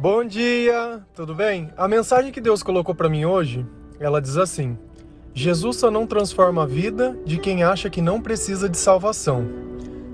Bom 0.00 0.24
dia, 0.24 1.02
tudo 1.14 1.34
bem? 1.34 1.68
A 1.76 1.86
mensagem 1.86 2.32
que 2.32 2.40
Deus 2.40 2.62
colocou 2.62 2.94
para 2.94 3.06
mim 3.06 3.26
hoje, 3.26 3.66
ela 3.98 4.18
diz 4.18 4.38
assim: 4.38 4.78
Jesus 5.34 5.76
só 5.76 5.90
não 5.90 6.06
transforma 6.06 6.62
a 6.62 6.66
vida 6.66 7.14
de 7.22 7.36
quem 7.36 7.62
acha 7.62 7.90
que 7.90 8.00
não 8.00 8.18
precisa 8.18 8.66
de 8.66 8.78
salvação. 8.78 9.46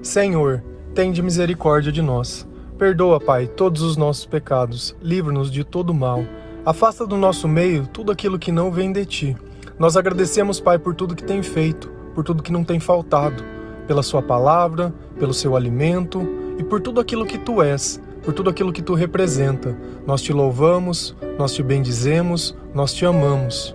Senhor, 0.02 0.60
tende 0.92 1.22
misericórdia 1.22 1.92
de 1.92 2.02
nós. 2.02 2.44
Perdoa, 2.76 3.20
Pai, 3.20 3.46
todos 3.46 3.80
os 3.82 3.96
nossos 3.96 4.26
pecados, 4.26 4.96
livra-nos 5.01 5.53
de 5.53 5.62
todo 5.62 5.94
mal. 5.94 6.24
Afasta 6.64 7.06
do 7.06 7.16
nosso 7.16 7.46
meio 7.46 7.87
tudo 7.87 8.10
aquilo 8.10 8.40
que 8.40 8.50
não 8.50 8.72
vem 8.72 8.90
de 8.90 9.06
ti. 9.06 9.37
Nós 9.78 9.96
agradecemos, 9.96 10.58
Pai, 10.58 10.80
por 10.80 10.96
tudo 10.96 11.14
que 11.14 11.22
tem 11.22 11.44
feito, 11.44 11.88
por 12.12 12.24
tudo 12.24 12.42
que 12.42 12.50
não 12.50 12.64
tem 12.64 12.80
faltado, 12.80 13.44
pela 13.87 14.03
Sua 14.03 14.21
palavra, 14.21 14.92
pelo 15.16 15.32
seu 15.32 15.54
alimento 15.54 16.27
e 16.59 16.64
por 16.64 16.80
tudo 16.80 16.98
aquilo 16.98 17.24
que 17.24 17.38
tu 17.38 17.62
és, 17.62 18.00
por 18.27 18.34
tudo 18.34 18.51
aquilo 18.51 18.73
que 18.73 18.83
tu 18.83 18.93
representa. 18.93 19.77
Nós 20.05 20.20
te 20.20 20.33
louvamos, 20.33 21.15
nós 21.39 21.55
te 21.55 21.62
bendizemos, 21.62 22.57
nós 22.75 22.93
te 22.93 23.07
amamos. 23.07 23.73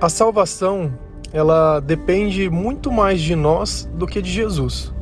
A 0.00 0.08
salvação 0.08 0.92
ela 1.32 1.78
depende 1.78 2.50
muito 2.50 2.90
mais 2.90 3.20
de 3.20 3.36
nós 3.36 3.88
do 3.94 4.04
que 4.04 4.20
de 4.20 4.28
Jesus. 4.28 4.92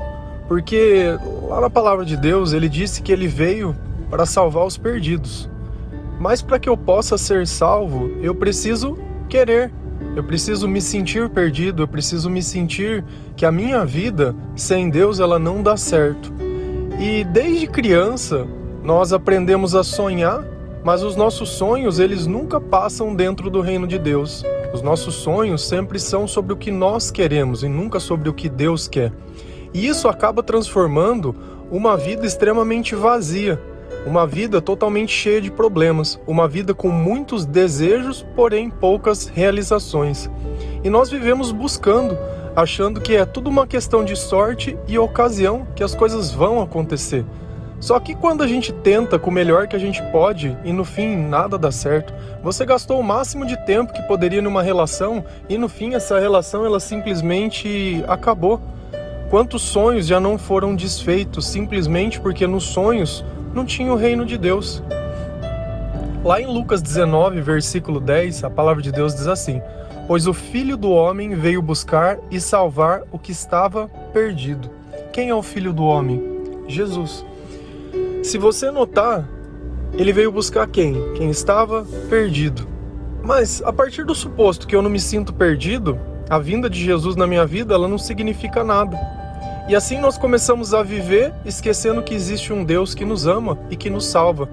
Porque 0.46 1.16
lá 1.48 1.62
na 1.62 1.70
palavra 1.70 2.04
de 2.04 2.18
Deus 2.18 2.52
ele 2.52 2.68
disse 2.68 3.00
que 3.00 3.10
ele 3.10 3.26
veio 3.26 3.74
para 4.10 4.26
salvar 4.26 4.66
os 4.66 4.76
perdidos. 4.76 5.48
Mas 6.20 6.42
para 6.42 6.58
que 6.58 6.68
eu 6.68 6.76
possa 6.76 7.16
ser 7.16 7.46
salvo, 7.46 8.10
eu 8.20 8.34
preciso 8.34 8.98
querer. 9.30 9.72
Eu 10.20 10.24
preciso 10.24 10.68
me 10.68 10.82
sentir 10.82 11.30
perdido, 11.30 11.82
eu 11.82 11.88
preciso 11.88 12.28
me 12.28 12.42
sentir 12.42 13.02
que 13.34 13.46
a 13.46 13.50
minha 13.50 13.86
vida 13.86 14.36
sem 14.54 14.90
Deus 14.90 15.18
ela 15.18 15.38
não 15.38 15.62
dá 15.62 15.78
certo. 15.78 16.30
E 17.00 17.24
desde 17.24 17.66
criança 17.66 18.46
nós 18.84 19.14
aprendemos 19.14 19.74
a 19.74 19.82
sonhar, 19.82 20.44
mas 20.84 21.02
os 21.02 21.16
nossos 21.16 21.48
sonhos 21.48 21.98
eles 21.98 22.26
nunca 22.26 22.60
passam 22.60 23.14
dentro 23.14 23.48
do 23.48 23.62
reino 23.62 23.86
de 23.86 23.98
Deus. 23.98 24.44
Os 24.74 24.82
nossos 24.82 25.14
sonhos 25.14 25.66
sempre 25.66 25.98
são 25.98 26.28
sobre 26.28 26.52
o 26.52 26.56
que 26.56 26.70
nós 26.70 27.10
queremos 27.10 27.62
e 27.62 27.68
nunca 27.68 27.98
sobre 27.98 28.28
o 28.28 28.34
que 28.34 28.50
Deus 28.50 28.86
quer. 28.86 29.14
E 29.72 29.86
isso 29.86 30.06
acaba 30.06 30.42
transformando 30.42 31.34
uma 31.70 31.96
vida 31.96 32.26
extremamente 32.26 32.94
vazia, 32.94 33.58
uma 34.06 34.26
vida 34.26 34.60
totalmente 34.60 35.12
cheia 35.12 35.40
de 35.40 35.50
problemas, 35.50 36.18
uma 36.26 36.48
vida 36.48 36.74
com 36.74 36.88
muitos 36.88 37.44
desejos, 37.44 38.26
porém 38.34 38.70
poucas 38.70 39.26
realizações. 39.26 40.30
E 40.82 40.88
nós 40.88 41.10
vivemos 41.10 41.52
buscando, 41.52 42.16
achando 42.56 43.00
que 43.00 43.14
é 43.14 43.24
tudo 43.24 43.50
uma 43.50 43.66
questão 43.66 44.04
de 44.04 44.16
sorte 44.16 44.76
e 44.88 44.98
ocasião 44.98 45.66
que 45.74 45.84
as 45.84 45.94
coisas 45.94 46.32
vão 46.32 46.60
acontecer. 46.62 47.24
Só 47.78 47.98
que 47.98 48.14
quando 48.14 48.42
a 48.42 48.46
gente 48.46 48.72
tenta 48.72 49.18
com 49.18 49.30
o 49.30 49.32
melhor 49.32 49.66
que 49.66 49.74
a 49.74 49.78
gente 49.78 50.02
pode 50.12 50.56
e 50.64 50.72
no 50.72 50.84
fim 50.84 51.16
nada 51.16 51.56
dá 51.56 51.72
certo, 51.72 52.12
você 52.42 52.64
gastou 52.66 53.00
o 53.00 53.04
máximo 53.04 53.46
de 53.46 53.56
tempo 53.64 53.92
que 53.92 54.02
poderia 54.02 54.42
numa 54.42 54.62
relação 54.62 55.24
e 55.48 55.56
no 55.56 55.66
fim 55.66 55.94
essa 55.94 56.18
relação 56.18 56.64
ela 56.66 56.78
simplesmente 56.78 58.04
acabou. 58.06 58.60
Quantos 59.30 59.62
sonhos 59.62 60.06
já 60.06 60.20
não 60.20 60.36
foram 60.36 60.74
desfeitos 60.74 61.46
simplesmente 61.46 62.20
porque 62.20 62.46
nos 62.46 62.64
sonhos 62.64 63.24
não 63.54 63.64
tinha 63.64 63.92
o 63.92 63.96
reino 63.96 64.24
de 64.24 64.38
Deus? 64.38 64.82
Lá 66.24 66.40
em 66.40 66.46
Lucas 66.46 66.82
19, 66.82 67.40
versículo 67.40 67.98
10, 67.98 68.44
a 68.44 68.50
palavra 68.50 68.82
de 68.82 68.92
Deus 68.92 69.14
diz 69.14 69.26
assim: 69.26 69.62
Pois 70.06 70.26
o 70.26 70.34
filho 70.34 70.76
do 70.76 70.90
homem 70.90 71.34
veio 71.34 71.62
buscar 71.62 72.18
e 72.30 72.40
salvar 72.40 73.02
o 73.10 73.18
que 73.18 73.32
estava 73.32 73.88
perdido. 74.12 74.70
Quem 75.12 75.30
é 75.30 75.34
o 75.34 75.42
filho 75.42 75.72
do 75.72 75.84
homem? 75.84 76.22
Jesus. 76.68 77.24
Se 78.22 78.36
você 78.36 78.70
notar, 78.70 79.28
ele 79.94 80.12
veio 80.12 80.30
buscar 80.30 80.66
quem? 80.68 80.94
Quem 81.14 81.30
estava 81.30 81.86
perdido. 82.08 82.68
Mas 83.22 83.62
a 83.62 83.72
partir 83.72 84.04
do 84.04 84.14
suposto 84.14 84.66
que 84.66 84.76
eu 84.76 84.82
não 84.82 84.90
me 84.90 85.00
sinto 85.00 85.32
perdido, 85.32 85.98
a 86.28 86.38
vinda 86.38 86.70
de 86.70 86.82
Jesus 86.82 87.16
na 87.16 87.26
minha 87.26 87.46
vida, 87.46 87.74
ela 87.74 87.88
não 87.88 87.98
significa 87.98 88.62
nada. 88.62 88.98
E 89.70 89.76
assim 89.76 90.00
nós 90.00 90.18
começamos 90.18 90.74
a 90.74 90.82
viver 90.82 91.32
esquecendo 91.44 92.02
que 92.02 92.12
existe 92.12 92.52
um 92.52 92.64
Deus 92.64 92.92
que 92.92 93.04
nos 93.04 93.24
ama 93.28 93.56
e 93.70 93.76
que 93.76 93.88
nos 93.88 94.04
salva. 94.04 94.48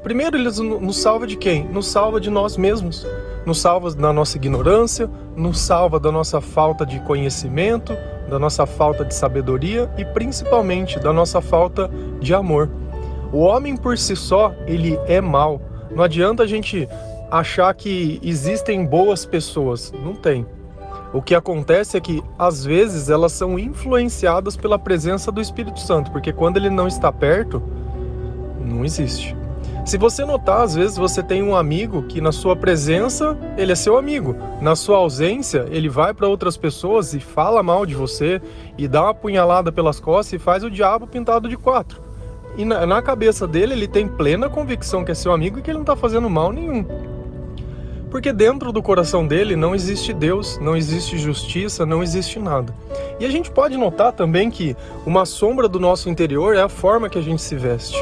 Primeiro, 0.00 0.36
ele 0.36 0.48
nos 0.48 0.96
salva 0.96 1.26
de 1.26 1.34
quem? 1.34 1.64
Nos 1.64 1.88
salva 1.88 2.20
de 2.20 2.30
nós 2.30 2.56
mesmos. 2.56 3.04
Nos 3.44 3.60
salva 3.60 3.92
da 3.92 4.12
nossa 4.12 4.36
ignorância, 4.36 5.10
nos 5.34 5.58
salva 5.58 5.98
da 5.98 6.12
nossa 6.12 6.40
falta 6.40 6.86
de 6.86 7.00
conhecimento, 7.00 7.96
da 8.28 8.38
nossa 8.38 8.64
falta 8.64 9.04
de 9.04 9.12
sabedoria 9.12 9.90
e 9.98 10.04
principalmente 10.04 11.00
da 11.00 11.12
nossa 11.12 11.40
falta 11.40 11.90
de 12.20 12.32
amor. 12.32 12.70
O 13.32 13.40
homem 13.40 13.76
por 13.76 13.98
si 13.98 14.14
só, 14.14 14.54
ele 14.68 14.96
é 15.08 15.20
mal. 15.20 15.60
Não 15.90 16.04
adianta 16.04 16.44
a 16.44 16.46
gente 16.46 16.88
achar 17.28 17.74
que 17.74 18.20
existem 18.22 18.86
boas 18.86 19.26
pessoas. 19.26 19.92
Não 20.04 20.14
tem. 20.14 20.46
O 21.12 21.20
que 21.20 21.34
acontece 21.34 21.96
é 21.96 22.00
que, 22.00 22.22
às 22.38 22.64
vezes, 22.64 23.10
elas 23.10 23.32
são 23.32 23.58
influenciadas 23.58 24.56
pela 24.56 24.78
presença 24.78 25.32
do 25.32 25.40
Espírito 25.40 25.80
Santo, 25.80 26.10
porque 26.12 26.32
quando 26.32 26.56
ele 26.56 26.70
não 26.70 26.86
está 26.86 27.10
perto, 27.10 27.60
não 28.64 28.84
existe. 28.84 29.36
Se 29.84 29.98
você 29.98 30.24
notar, 30.24 30.60
às 30.60 30.74
vezes 30.74 30.96
você 30.96 31.22
tem 31.22 31.42
um 31.42 31.56
amigo 31.56 32.02
que 32.04 32.20
na 32.20 32.30
sua 32.30 32.54
presença 32.54 33.36
ele 33.56 33.72
é 33.72 33.74
seu 33.74 33.96
amigo, 33.96 34.36
na 34.60 34.76
sua 34.76 34.98
ausência 34.98 35.66
ele 35.70 35.88
vai 35.88 36.14
para 36.14 36.28
outras 36.28 36.56
pessoas 36.56 37.12
e 37.14 37.18
fala 37.18 37.62
mal 37.62 37.84
de 37.84 37.94
você 37.94 38.40
e 38.78 38.86
dá 38.86 39.02
uma 39.02 39.14
punhalada 39.14 39.72
pelas 39.72 39.98
costas 39.98 40.34
e 40.34 40.38
faz 40.38 40.62
o 40.62 40.70
diabo 40.70 41.06
pintado 41.06 41.48
de 41.48 41.56
quatro. 41.56 42.00
E 42.56 42.64
na, 42.64 42.86
na 42.86 43.00
cabeça 43.00 43.46
dele, 43.46 43.72
ele 43.72 43.88
tem 43.88 44.06
plena 44.06 44.48
convicção 44.48 45.04
que 45.04 45.12
é 45.12 45.14
seu 45.14 45.32
amigo 45.32 45.58
e 45.58 45.62
que 45.62 45.70
ele 45.70 45.78
não 45.78 45.82
está 45.82 45.96
fazendo 45.96 46.28
mal 46.28 46.52
nenhum. 46.52 46.84
Porque 48.10 48.32
dentro 48.32 48.72
do 48.72 48.82
coração 48.82 49.26
dele 49.26 49.54
não 49.54 49.74
existe 49.74 50.12
Deus, 50.12 50.58
não 50.58 50.76
existe 50.76 51.16
justiça, 51.16 51.86
não 51.86 52.02
existe 52.02 52.38
nada. 52.38 52.74
E 53.20 53.24
a 53.24 53.30
gente 53.30 53.50
pode 53.50 53.76
notar 53.76 54.12
também 54.12 54.50
que 54.50 54.76
uma 55.06 55.24
sombra 55.24 55.68
do 55.68 55.78
nosso 55.78 56.08
interior 56.10 56.56
é 56.56 56.60
a 56.60 56.68
forma 56.68 57.08
que 57.08 57.18
a 57.18 57.22
gente 57.22 57.40
se 57.40 57.54
veste, 57.54 57.96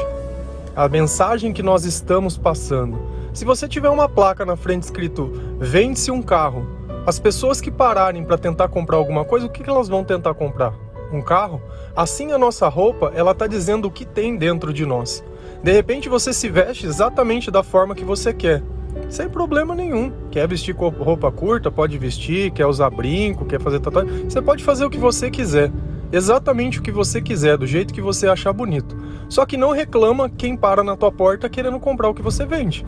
a 0.75 0.89
mensagem 0.89 1.53
que 1.53 1.61
nós 1.61 1.85
estamos 1.85 2.37
passando. 2.37 2.99
Se 3.33 3.45
você 3.45 3.67
tiver 3.67 3.89
uma 3.89 4.09
placa 4.09 4.45
na 4.45 4.55
frente 4.55 4.83
escrito 4.83 5.31
vende-se 5.59 6.09
um 6.09 6.21
carro, 6.21 6.67
as 7.05 7.19
pessoas 7.19 7.61
que 7.61 7.69
pararem 7.69 8.23
para 8.23 8.37
tentar 8.37 8.67
comprar 8.67 8.97
alguma 8.97 9.23
coisa, 9.23 9.45
o 9.45 9.49
que 9.49 9.69
elas 9.69 9.87
vão 9.87 10.03
tentar 10.03 10.33
comprar? 10.33 10.73
um 11.11 11.21
carro, 11.21 11.61
assim 11.95 12.31
a 12.31 12.37
nossa 12.37 12.67
roupa, 12.67 13.11
ela 13.15 13.31
está 13.31 13.47
dizendo 13.47 13.87
o 13.87 13.91
que 13.91 14.05
tem 14.05 14.37
dentro 14.37 14.71
de 14.71 14.85
nós. 14.85 15.23
De 15.63 15.71
repente 15.71 16.07
você 16.07 16.31
se 16.31 16.49
veste 16.49 16.85
exatamente 16.85 17.51
da 17.51 17.63
forma 17.63 17.95
que 17.95 18.05
você 18.05 18.33
quer, 18.33 18.63
sem 19.09 19.29
problema 19.29 19.75
nenhum. 19.75 20.11
Quer 20.31 20.47
vestir 20.47 20.75
roupa 20.75 21.31
curta, 21.31 21.71
pode 21.71 21.97
vestir, 21.97 22.51
quer 22.51 22.65
usar 22.65 22.89
brinco, 22.89 23.45
quer 23.45 23.59
fazer 23.59 23.79
tatuagem, 23.79 24.29
você 24.29 24.41
pode 24.41 24.63
fazer 24.63 24.85
o 24.85 24.89
que 24.89 24.97
você 24.97 25.29
quiser. 25.29 25.71
Exatamente 26.11 26.79
o 26.79 26.81
que 26.81 26.91
você 26.91 27.21
quiser, 27.21 27.57
do 27.57 27.67
jeito 27.67 27.93
que 27.93 28.01
você 28.01 28.27
achar 28.27 28.51
bonito. 28.51 28.97
Só 29.27 29.45
que 29.45 29.57
não 29.57 29.71
reclama 29.71 30.29
quem 30.29 30.57
para 30.57 30.83
na 30.83 30.95
tua 30.95 31.11
porta 31.11 31.47
querendo 31.47 31.79
comprar 31.79 32.09
o 32.09 32.15
que 32.15 32.21
você 32.21 32.45
vende. 32.45 32.83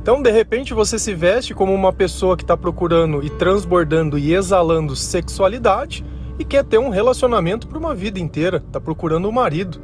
Então, 0.00 0.22
de 0.22 0.30
repente, 0.30 0.72
você 0.72 0.98
se 0.98 1.12
veste 1.12 1.52
como 1.52 1.74
uma 1.74 1.92
pessoa 1.92 2.36
que 2.36 2.42
está 2.42 2.56
procurando 2.56 3.22
e 3.22 3.28
transbordando 3.28 4.18
e 4.18 4.32
exalando 4.32 4.96
sexualidade, 4.96 6.02
e 6.38 6.44
quer 6.44 6.64
ter 6.64 6.78
um 6.78 6.88
relacionamento 6.88 7.66
por 7.66 7.76
uma 7.76 7.94
vida 7.94 8.18
inteira, 8.18 8.62
está 8.66 8.80
procurando 8.80 9.28
um 9.28 9.32
marido. 9.32 9.78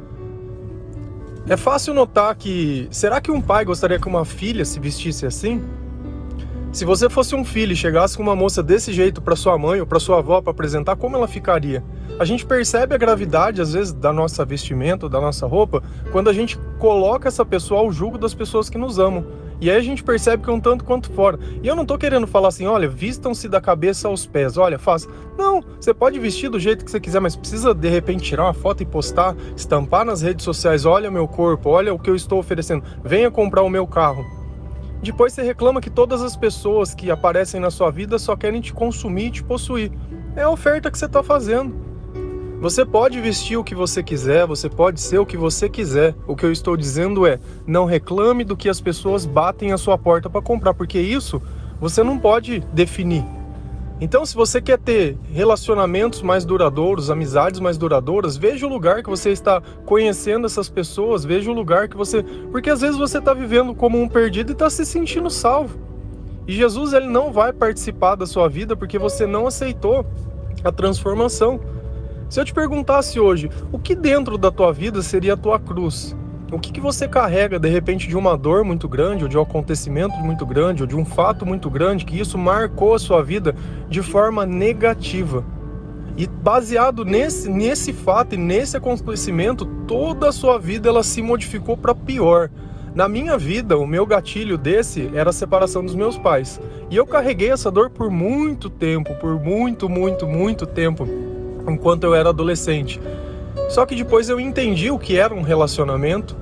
É 1.47 1.55
fácil 1.55 1.93
notar 1.93 2.33
que 2.35 2.87
será 2.89 3.21
que 3.21 3.29
um 3.29 3.39
pai 3.39 3.63
gostaria 3.63 3.99
que 3.99 4.07
uma 4.07 4.25
filha 4.25 4.65
se 4.65 4.79
vestisse 4.79 5.27
assim? 5.27 5.63
Se 6.71 6.83
você 6.83 7.07
fosse 7.07 7.35
um 7.35 7.45
filho 7.45 7.71
e 7.71 7.75
chegasse 7.75 8.17
com 8.17 8.23
uma 8.23 8.35
moça 8.35 8.63
desse 8.63 8.91
jeito 8.91 9.21
para 9.21 9.35
sua 9.35 9.55
mãe 9.55 9.79
ou 9.79 9.85
para 9.85 9.99
sua 9.99 10.17
avó 10.17 10.41
para 10.41 10.49
apresentar, 10.49 10.95
como 10.95 11.15
ela 11.15 11.27
ficaria? 11.27 11.83
A 12.19 12.25
gente 12.25 12.43
percebe 12.43 12.95
a 12.95 12.97
gravidade 12.97 13.61
às 13.61 13.73
vezes 13.73 13.93
da 13.93 14.11
nossa 14.11 14.43
vestimenta, 14.43 15.07
da 15.07 15.21
nossa 15.21 15.45
roupa, 15.45 15.83
quando 16.11 16.31
a 16.31 16.33
gente 16.33 16.57
coloca 16.79 17.27
essa 17.27 17.45
pessoa 17.45 17.81
ao 17.81 17.91
julgo 17.91 18.17
das 18.17 18.33
pessoas 18.33 18.67
que 18.67 18.77
nos 18.79 18.97
amam. 18.97 19.23
E 19.59 19.69
aí 19.69 19.77
a 19.77 19.81
gente 19.81 20.03
percebe 20.03 20.43
que 20.43 20.49
é 20.49 20.53
um 20.53 20.59
tanto 20.59 20.83
quanto 20.83 21.11
fora. 21.11 21.39
E 21.63 21.67
eu 21.67 21.75
não 21.75 21.85
tô 21.85 21.97
querendo 21.97 22.27
falar 22.27 22.49
assim, 22.49 22.65
olha, 22.65 22.87
vistam-se 22.87 23.47
da 23.47 23.61
cabeça 23.61 24.07
aos 24.07 24.25
pés, 24.25 24.57
olha, 24.57 24.77
faça. 24.77 25.07
Não, 25.37 25.61
você 25.79 25.93
pode 25.93 26.19
vestir 26.19 26.49
do 26.49 26.59
jeito 26.59 26.83
que 26.83 26.91
você 26.91 26.99
quiser, 26.99 27.19
mas 27.19 27.35
precisa 27.35 27.73
de 27.73 27.89
repente 27.89 28.23
tirar 28.23 28.43
uma 28.43 28.53
foto 28.53 28.83
e 28.83 28.85
postar, 28.85 29.35
estampar 29.55 30.05
nas 30.05 30.21
redes 30.21 30.43
sociais, 30.43 30.85
olha 30.85 31.09
meu 31.09 31.27
corpo, 31.27 31.69
olha 31.69 31.93
o 31.93 31.99
que 31.99 32.09
eu 32.09 32.15
estou 32.15 32.39
oferecendo, 32.39 32.83
venha 33.03 33.31
comprar 33.31 33.63
o 33.63 33.69
meu 33.69 33.87
carro. 33.87 34.25
Depois 35.01 35.33
você 35.33 35.43
reclama 35.43 35.81
que 35.81 35.89
todas 35.89 36.21
as 36.21 36.35
pessoas 36.35 36.93
que 36.93 37.11
aparecem 37.11 37.59
na 37.59 37.69
sua 37.69 37.91
vida 37.91 38.17
só 38.17 38.35
querem 38.35 38.59
te 38.59 38.73
consumir 38.73 39.27
e 39.27 39.31
te 39.31 39.43
possuir. 39.43 39.91
É 40.35 40.41
a 40.41 40.49
oferta 40.49 40.89
que 40.89 40.97
você 40.97 41.05
está 41.05 41.21
fazendo. 41.21 41.94
Você 42.59 42.85
pode 42.85 43.19
vestir 43.19 43.57
o 43.57 43.63
que 43.63 43.75
você 43.75 44.01
quiser, 44.01 44.47
você 44.47 44.69
pode 44.69 44.99
ser 45.01 45.19
o 45.19 45.25
que 45.25 45.37
você 45.37 45.69
quiser. 45.69 46.15
O 46.25 46.35
que 46.35 46.45
eu 46.45 46.51
estou 46.51 46.75
dizendo 46.77 47.27
é: 47.27 47.39
não 47.67 47.85
reclame 47.85 48.43
do 48.43 48.55
que 48.55 48.69
as 48.69 48.79
pessoas 48.79 49.25
batem 49.25 49.71
à 49.71 49.77
sua 49.77 49.97
porta 49.97 50.29
para 50.29 50.41
comprar, 50.41 50.73
porque 50.73 50.99
isso 50.99 51.41
você 51.79 52.03
não 52.03 52.17
pode 52.17 52.61
definir. 52.73 53.25
Então, 53.99 54.25
se 54.25 54.35
você 54.35 54.61
quer 54.61 54.77
ter 54.77 55.17
relacionamentos 55.31 56.21
mais 56.21 56.43
duradouros, 56.43 57.09
amizades 57.09 57.61
mais 57.61 57.77
duradouras, 57.77 58.35
veja 58.35 58.65
o 58.65 58.69
lugar 58.69 59.01
que 59.01 59.09
você 59.09 59.29
está 59.29 59.61
conhecendo 59.85 60.45
essas 60.45 60.69
pessoas, 60.69 61.23
veja 61.23 61.49
o 61.49 61.53
lugar 61.53 61.87
que 61.87 61.95
você. 61.95 62.23
Porque 62.51 62.69
às 62.69 62.81
vezes 62.81 62.97
você 62.97 63.19
está 63.19 63.33
vivendo 63.33 63.73
como 63.73 64.01
um 64.01 64.07
perdido 64.07 64.51
e 64.51 64.53
está 64.53 64.69
se 64.69 64.85
sentindo 64.85 65.29
salvo. 65.29 65.77
E 66.47 66.53
Jesus 66.53 66.93
ele 66.93 67.07
não 67.07 67.31
vai 67.31 67.53
participar 67.53 68.15
da 68.15 68.25
sua 68.25 68.49
vida 68.49 68.75
porque 68.75 68.99
você 68.99 69.25
não 69.25 69.47
aceitou 69.47 70.05
a 70.63 70.71
transformação. 70.71 71.59
Se 72.29 72.39
eu 72.39 72.45
te 72.45 72.53
perguntasse 72.53 73.19
hoje, 73.19 73.49
o 73.71 73.77
que 73.77 73.95
dentro 73.95 74.37
da 74.37 74.51
tua 74.51 74.73
vida 74.73 75.01
seria 75.01 75.33
a 75.33 75.37
tua 75.37 75.59
cruz? 75.59 76.15
O 76.51 76.59
que, 76.59 76.71
que 76.71 76.81
você 76.81 77.07
carrega 77.07 77.59
de 77.59 77.69
repente 77.69 78.07
de 78.07 78.15
uma 78.15 78.37
dor 78.37 78.63
muito 78.63 78.87
grande, 78.87 79.23
ou 79.23 79.29
de 79.29 79.37
um 79.37 79.41
acontecimento 79.41 80.15
muito 80.17 80.45
grande, 80.45 80.83
ou 80.83 80.87
de 80.87 80.95
um 80.95 81.03
fato 81.03 81.45
muito 81.45 81.69
grande, 81.69 82.05
que 82.05 82.19
isso 82.19 82.37
marcou 82.37 82.93
a 82.93 82.99
sua 82.99 83.23
vida 83.23 83.55
de 83.89 84.01
forma 84.01 84.45
negativa? 84.45 85.43
E 86.17 86.27
baseado 86.27 87.03
nesse, 87.03 87.49
nesse 87.49 87.91
fato 87.91 88.35
e 88.35 88.37
nesse 88.37 88.77
acontecimento, 88.77 89.65
toda 89.87 90.29
a 90.29 90.31
sua 90.31 90.57
vida 90.57 90.87
ela 90.87 91.03
se 91.03 91.21
modificou 91.21 91.75
para 91.75 91.93
pior. 91.93 92.49
Na 92.93 93.09
minha 93.09 93.37
vida, 93.37 93.77
o 93.77 93.85
meu 93.85 94.05
gatilho 94.05 94.57
desse 94.57 95.11
era 95.13 95.31
a 95.31 95.33
separação 95.33 95.83
dos 95.83 95.93
meus 95.93 96.17
pais. 96.17 96.61
E 96.89 96.95
eu 96.95 97.05
carreguei 97.05 97.51
essa 97.51 97.69
dor 97.69 97.89
por 97.89 98.09
muito 98.09 98.69
tempo, 98.69 99.13
por 99.15 99.37
muito, 99.37 99.89
muito, 99.89 100.25
muito 100.25 100.65
tempo, 100.65 101.05
enquanto 101.67 102.03
eu 102.03 102.15
era 102.15 102.29
adolescente. 102.29 102.99
Só 103.69 103.85
que 103.85 103.95
depois 103.95 104.29
eu 104.29 104.39
entendi 104.39 104.91
o 104.91 104.99
que 104.99 105.17
era 105.17 105.33
um 105.33 105.41
relacionamento. 105.41 106.35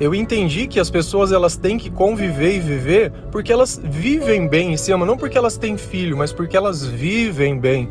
Eu 0.00 0.14
entendi 0.14 0.68
que 0.68 0.78
as 0.78 0.90
pessoas 0.90 1.32
elas 1.32 1.56
têm 1.56 1.76
que 1.76 1.90
conviver 1.90 2.54
e 2.54 2.60
viver 2.60 3.12
porque 3.32 3.52
elas 3.52 3.80
vivem 3.82 4.46
bem 4.46 4.72
em 4.72 4.76
se 4.76 4.92
amam, 4.92 5.06
não 5.06 5.16
porque 5.16 5.36
elas 5.36 5.56
têm 5.56 5.76
filho, 5.76 6.16
mas 6.16 6.32
porque 6.32 6.56
elas 6.56 6.86
vivem 6.86 7.58
bem. 7.58 7.90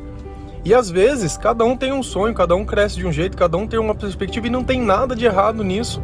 E 0.64 0.74
às 0.74 0.90
vezes 0.90 1.38
cada 1.38 1.66
um 1.66 1.76
tem 1.76 1.92
um 1.92 2.02
sonho, 2.02 2.34
cada 2.34 2.56
um 2.56 2.66
cresce 2.66 2.98
de 2.98 3.06
um 3.06 3.12
jeito, 3.12 3.36
cada 3.36 3.58
um 3.58 3.68
tem 3.68 3.80
uma 3.80 3.96
perspectiva 3.96 4.48
e 4.48 4.50
não 4.50 4.64
tem 4.64 4.82
nada 4.82 5.16
de 5.16 5.26
errado 5.26 5.64
nisso. 5.64 6.02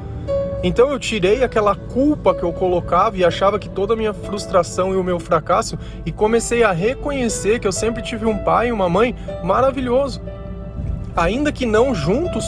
Então 0.63 0.89
eu 0.89 0.97
tirei 0.97 1.43
aquela 1.43 1.75
culpa 1.75 2.33
que 2.33 2.43
eu 2.43 2.53
colocava 2.53 3.17
e 3.17 3.25
achava 3.25 3.59
que 3.59 3.67
toda 3.67 3.93
a 3.93 3.97
minha 3.97 4.13
frustração 4.13 4.93
e 4.93 4.95
o 4.95 5.03
meu 5.03 5.19
fracasso 5.19 5.77
e 6.05 6.11
comecei 6.11 6.63
a 6.63 6.71
reconhecer 6.71 7.59
que 7.59 7.67
eu 7.67 7.71
sempre 7.73 8.01
tive 8.01 8.25
um 8.25 8.37
pai 8.37 8.69
e 8.69 8.71
uma 8.71 8.87
mãe 8.87 9.13
maravilhoso. 9.43 10.21
Ainda 11.15 11.51
que 11.51 11.65
não 11.65 11.93
juntos, 11.93 12.45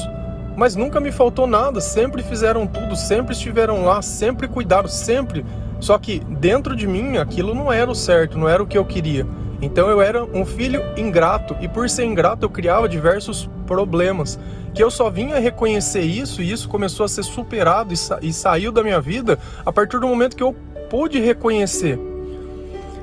mas 0.56 0.76
nunca 0.76 1.00
me 1.00 1.12
faltou 1.12 1.46
nada, 1.46 1.80
sempre 1.80 2.24
fizeram 2.24 2.66
tudo, 2.66 2.96
sempre 2.96 3.34
estiveram 3.34 3.86
lá, 3.86 4.02
sempre 4.02 4.48
cuidaram, 4.48 4.88
sempre. 4.88 5.46
Só 5.80 5.98
que 5.98 6.20
dentro 6.20 6.76
de 6.76 6.88
mim 6.88 7.18
aquilo 7.18 7.54
não 7.54 7.72
era 7.72 7.90
o 7.90 7.96
certo, 7.96 8.38
não 8.38 8.50
era 8.50 8.64
o 8.64 8.68
que 8.68 8.78
eu 8.78 8.86
queria. 8.86 9.28
Então 9.62 9.90
eu 9.90 10.02
era 10.02 10.24
um 10.24 10.46
filho 10.46 10.82
ingrato 10.98 11.56
e 11.62 11.68
por 11.68 11.90
ser 11.90 12.06
ingrato 12.06 12.46
eu 12.46 12.50
criava 12.50 12.90
diversos 12.90 13.50
problemas 13.66 14.38
que 14.74 14.84
eu 14.84 14.92
só 14.92 15.10
vinha 15.10 15.40
reconhecer 15.40 16.02
isso 16.02 16.42
e 16.42 16.52
isso 16.52 16.68
começou 16.68 17.06
a 17.06 17.08
ser 17.08 17.24
superado 17.24 17.94
e, 17.94 17.98
sa 17.98 18.20
e 18.22 18.34
saiu 18.34 18.72
da 18.72 18.84
minha 18.84 19.00
vida 19.00 19.40
a 19.66 19.72
partir 19.72 20.00
do 20.00 20.08
momento 20.08 20.36
que 20.36 20.44
eu 20.44 20.54
pude 20.90 21.20
reconhecer. 21.20 21.98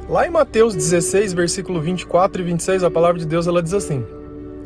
Lá 0.08 0.26
em 0.26 0.30
Mateus 0.30 0.74
16, 0.74 1.32
versículo 1.32 1.80
24 1.80 2.42
e 2.42 2.44
26, 2.44 2.84
a 2.84 2.90
palavra 2.90 3.18
de 3.18 3.26
Deus 3.26 3.46
ela 3.46 3.62
diz 3.62 3.72
assim: 3.72 4.04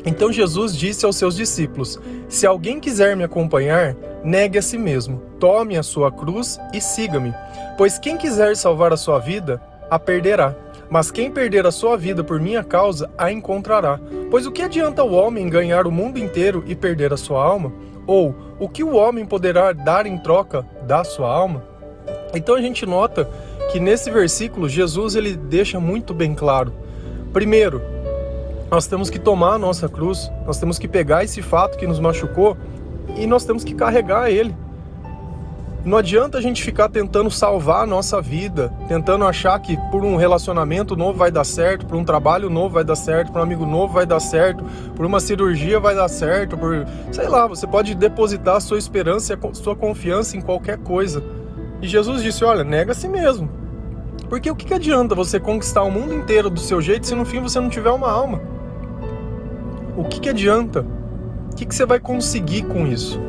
então 0.07 0.31
Jesus 0.31 0.73
disse 0.73 1.05
aos 1.05 1.17
seus 1.17 1.35
discípulos: 1.35 1.99
Se 2.29 2.47
alguém 2.47 2.79
quiser 2.79 3.15
me 3.17 3.25
acompanhar, 3.25 3.93
negue 4.23 4.57
a 4.57 4.61
si 4.61 4.77
mesmo, 4.77 5.21
tome 5.37 5.77
a 5.77 5.83
sua 5.83 6.09
cruz 6.09 6.57
e 6.73 6.79
siga-me. 6.79 7.33
Pois 7.77 7.99
quem 7.99 8.15
quiser 8.15 8.55
salvar 8.55 8.93
a 8.93 8.97
sua 8.97 9.19
vida, 9.19 9.61
a 9.91 9.99
perderá. 9.99 10.55
Mas 10.89 11.11
quem 11.11 11.29
perder 11.29 11.65
a 11.65 11.71
sua 11.71 11.97
vida 11.97 12.23
por 12.23 12.39
minha 12.39 12.63
causa, 12.63 13.09
a 13.17 13.29
encontrará. 13.29 13.99
Pois 14.31 14.47
o 14.47 14.51
que 14.51 14.61
adianta 14.61 15.03
o 15.03 15.11
homem 15.11 15.49
ganhar 15.49 15.85
o 15.85 15.91
mundo 15.91 16.17
inteiro 16.17 16.63
e 16.65 16.73
perder 16.73 17.11
a 17.11 17.17
sua 17.17 17.43
alma? 17.43 17.73
Ou 18.05 18.33
o 18.57 18.69
que 18.69 18.85
o 18.85 18.95
homem 18.95 19.25
poderá 19.25 19.73
dar 19.73 20.05
em 20.05 20.17
troca 20.17 20.65
da 20.83 21.03
sua 21.03 21.29
alma? 21.29 21.61
Então 22.33 22.55
a 22.55 22.61
gente 22.61 22.85
nota 22.85 23.29
que 23.73 23.79
nesse 23.81 24.09
versículo 24.09 24.69
Jesus 24.69 25.17
ele 25.17 25.35
deixa 25.35 25.77
muito 25.77 26.13
bem 26.13 26.33
claro. 26.33 26.71
Primeiro, 27.33 27.81
nós 28.69 28.85
temos 28.87 29.09
que 29.09 29.19
tomar 29.19 29.53
a 29.53 29.57
nossa 29.57 29.87
cruz, 29.87 30.31
nós 30.45 30.59
temos 30.59 30.77
que 30.77 30.87
pegar 30.87 31.23
esse 31.23 31.41
fato 31.41 31.77
que 31.77 31.87
nos 31.87 31.99
machucou 31.99 32.57
e 33.15 33.25
nós 33.25 33.45
temos 33.45 33.63
que 33.63 33.73
carregar 33.73 34.29
ele. 34.29 34.55
Não 35.85 35.97
adianta 35.97 36.37
a 36.37 36.41
gente 36.41 36.61
ficar 36.61 36.89
tentando 36.89 37.31
salvar 37.31 37.83
a 37.83 37.85
nossa 37.85 38.21
vida, 38.21 38.73
tentando 38.89 39.23
achar 39.23 39.57
que 39.59 39.77
por 39.89 40.03
um 40.03 40.17
relacionamento 40.17 40.97
novo 40.97 41.17
vai 41.17 41.31
dar 41.31 41.45
certo, 41.45 41.85
por 41.85 41.95
um 41.95 42.03
trabalho 42.03 42.49
novo 42.49 42.73
vai 42.73 42.83
dar 42.83 42.97
certo, 42.97 43.31
por 43.31 43.39
um 43.39 43.43
amigo 43.43 43.65
novo 43.65 43.93
vai 43.93 44.05
dar 44.05 44.19
certo, 44.19 44.65
por 44.93 45.05
uma 45.05 45.21
cirurgia 45.21 45.79
vai 45.79 45.95
dar 45.95 46.09
certo, 46.09 46.57
por 46.57 46.85
sei 47.09 47.29
lá, 47.29 47.47
você 47.47 47.65
pode 47.65 47.95
depositar 47.95 48.59
sua 48.59 48.77
esperança 48.77 49.33
e 49.33 49.55
sua 49.55 49.77
confiança 49.77 50.35
em 50.35 50.41
qualquer 50.41 50.77
coisa. 50.77 51.23
E 51.81 51.87
Jesus 51.87 52.21
disse: 52.21 52.43
Olha, 52.43 52.65
nega 52.65 52.91
a 52.91 52.95
si 52.95 53.07
mesmo. 53.07 53.49
Porque 54.27 54.51
o 54.51 54.55
que 54.55 54.73
adianta 54.73 55.15
você 55.15 55.39
conquistar 55.39 55.83
o 55.83 55.91
mundo 55.91 56.13
inteiro 56.13 56.49
do 56.49 56.59
seu 56.59 56.81
jeito 56.81 57.07
se 57.07 57.15
no 57.15 57.23
fim 57.23 57.39
você 57.39 57.61
não 57.61 57.69
tiver 57.69 57.91
uma 57.91 58.11
alma? 58.11 58.56
O 59.97 60.03
que, 60.03 60.19
que 60.19 60.29
adianta? 60.29 60.85
O 61.51 61.55
que, 61.55 61.65
que 61.65 61.73
você 61.73 61.85
vai 61.85 61.99
conseguir 61.99 62.63
com 62.63 62.85
isso? 62.85 63.19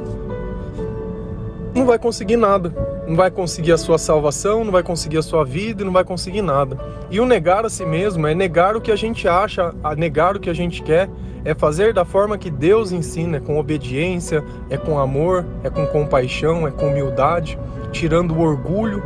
Não 1.74 1.86
vai 1.86 1.98
conseguir 1.98 2.36
nada. 2.36 2.72
Não 3.06 3.16
vai 3.16 3.30
conseguir 3.30 3.72
a 3.72 3.78
sua 3.78 3.96
salvação, 3.96 4.64
não 4.64 4.70
vai 4.70 4.82
conseguir 4.82 5.16
a 5.16 5.22
sua 5.22 5.44
vida, 5.44 5.82
não 5.82 5.92
vai 5.92 6.04
conseguir 6.04 6.42
nada. 6.42 6.78
E 7.10 7.20
o 7.20 7.24
negar 7.24 7.64
a 7.64 7.70
si 7.70 7.86
mesmo 7.86 8.26
é 8.26 8.34
negar 8.34 8.76
o 8.76 8.82
que 8.82 8.92
a 8.92 8.96
gente 8.96 9.26
acha, 9.26 9.74
a 9.82 9.94
negar 9.94 10.36
o 10.36 10.40
que 10.40 10.50
a 10.50 10.54
gente 10.54 10.82
quer, 10.82 11.08
é 11.42 11.54
fazer 11.54 11.94
da 11.94 12.04
forma 12.04 12.36
que 12.36 12.50
Deus 12.50 12.92
ensina, 12.92 13.38
é 13.38 13.40
com 13.40 13.58
obediência, 13.58 14.44
é 14.68 14.76
com 14.76 14.98
amor, 14.98 15.46
é 15.64 15.70
com 15.70 15.86
compaixão, 15.86 16.68
é 16.68 16.70
com 16.70 16.88
humildade, 16.88 17.58
tirando 17.92 18.34
o 18.34 18.40
orgulho, 18.42 19.02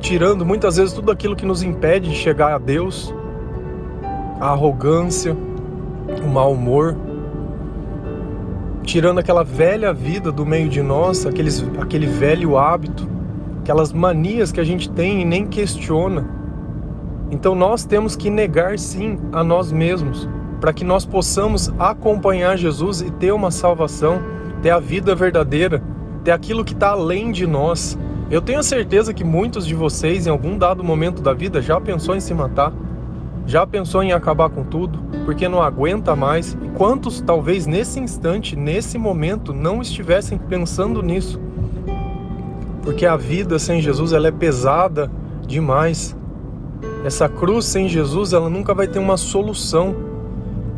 tirando 0.00 0.44
muitas 0.44 0.76
vezes 0.76 0.92
tudo 0.92 1.12
aquilo 1.12 1.36
que 1.36 1.46
nos 1.46 1.62
impede 1.62 2.10
de 2.10 2.16
chegar 2.16 2.52
a 2.52 2.58
Deus, 2.58 3.14
a 4.40 4.48
arrogância, 4.48 5.36
o 6.22 6.28
mau 6.28 6.52
humor, 6.52 6.96
tirando 8.82 9.18
aquela 9.18 9.42
velha 9.42 9.92
vida 9.92 10.30
do 10.30 10.44
meio 10.44 10.68
de 10.68 10.82
nós, 10.82 11.26
aqueles, 11.26 11.64
aquele 11.80 12.06
velho 12.06 12.56
hábito, 12.56 13.08
aquelas 13.60 13.92
manias 13.92 14.52
que 14.52 14.60
a 14.60 14.64
gente 14.64 14.90
tem 14.90 15.22
e 15.22 15.24
nem 15.24 15.46
questiona. 15.46 16.28
Então 17.30 17.54
nós 17.54 17.84
temos 17.84 18.14
que 18.14 18.28
negar 18.30 18.78
sim 18.78 19.18
a 19.32 19.42
nós 19.42 19.72
mesmos, 19.72 20.28
para 20.60 20.72
que 20.72 20.84
nós 20.84 21.04
possamos 21.04 21.72
acompanhar 21.78 22.56
Jesus 22.56 23.00
e 23.00 23.10
ter 23.10 23.32
uma 23.32 23.50
salvação, 23.50 24.20
ter 24.62 24.70
a 24.70 24.78
vida 24.78 25.14
verdadeira, 25.14 25.82
ter 26.22 26.30
aquilo 26.30 26.64
que 26.64 26.74
está 26.74 26.90
além 26.90 27.32
de 27.32 27.46
nós. 27.46 27.98
Eu 28.30 28.40
tenho 28.40 28.62
certeza 28.62 29.12
que 29.12 29.24
muitos 29.24 29.66
de 29.66 29.74
vocês, 29.74 30.26
em 30.26 30.30
algum 30.30 30.56
dado 30.56 30.84
momento 30.84 31.22
da 31.22 31.32
vida, 31.32 31.60
já 31.60 31.80
pensou 31.80 32.14
em 32.14 32.20
se 32.20 32.32
matar 32.32 32.72
já 33.46 33.66
pensou 33.66 34.02
em 34.02 34.12
acabar 34.12 34.48
com 34.48 34.64
tudo? 34.64 34.98
Porque 35.24 35.48
não 35.48 35.62
aguenta 35.62 36.16
mais? 36.16 36.56
E 36.62 36.68
quantos, 36.70 37.20
talvez 37.20 37.66
nesse 37.66 38.00
instante, 38.00 38.56
nesse 38.56 38.96
momento, 38.96 39.52
não 39.52 39.82
estivessem 39.82 40.38
pensando 40.38 41.02
nisso? 41.02 41.40
Porque 42.82 43.06
a 43.06 43.16
vida 43.16 43.58
sem 43.58 43.80
Jesus 43.80 44.12
ela 44.12 44.28
é 44.28 44.32
pesada 44.32 45.10
demais. 45.46 46.16
Essa 47.04 47.28
cruz 47.28 47.66
sem 47.66 47.88
Jesus 47.88 48.32
ela 48.32 48.48
nunca 48.48 48.74
vai 48.74 48.86
ter 48.86 48.98
uma 48.98 49.16
solução. 49.16 49.94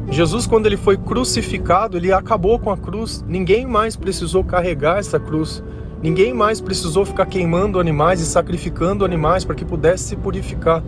Jesus, 0.08 0.46
quando 0.46 0.66
ele 0.66 0.76
foi 0.76 0.96
crucificado, 0.96 1.96
ele 1.96 2.12
acabou 2.12 2.58
com 2.58 2.70
a 2.70 2.76
cruz. 2.76 3.24
Ninguém 3.26 3.66
mais 3.66 3.96
precisou 3.96 4.44
carregar 4.44 4.98
essa 4.98 5.18
cruz. 5.18 5.62
Ninguém 6.02 6.32
mais 6.32 6.60
precisou 6.60 7.04
ficar 7.04 7.26
queimando 7.26 7.80
animais 7.80 8.20
e 8.20 8.26
sacrificando 8.26 9.04
animais 9.04 9.44
para 9.44 9.54
que 9.54 9.64
pudesse 9.64 10.04
se 10.04 10.16
purificar. 10.16 10.82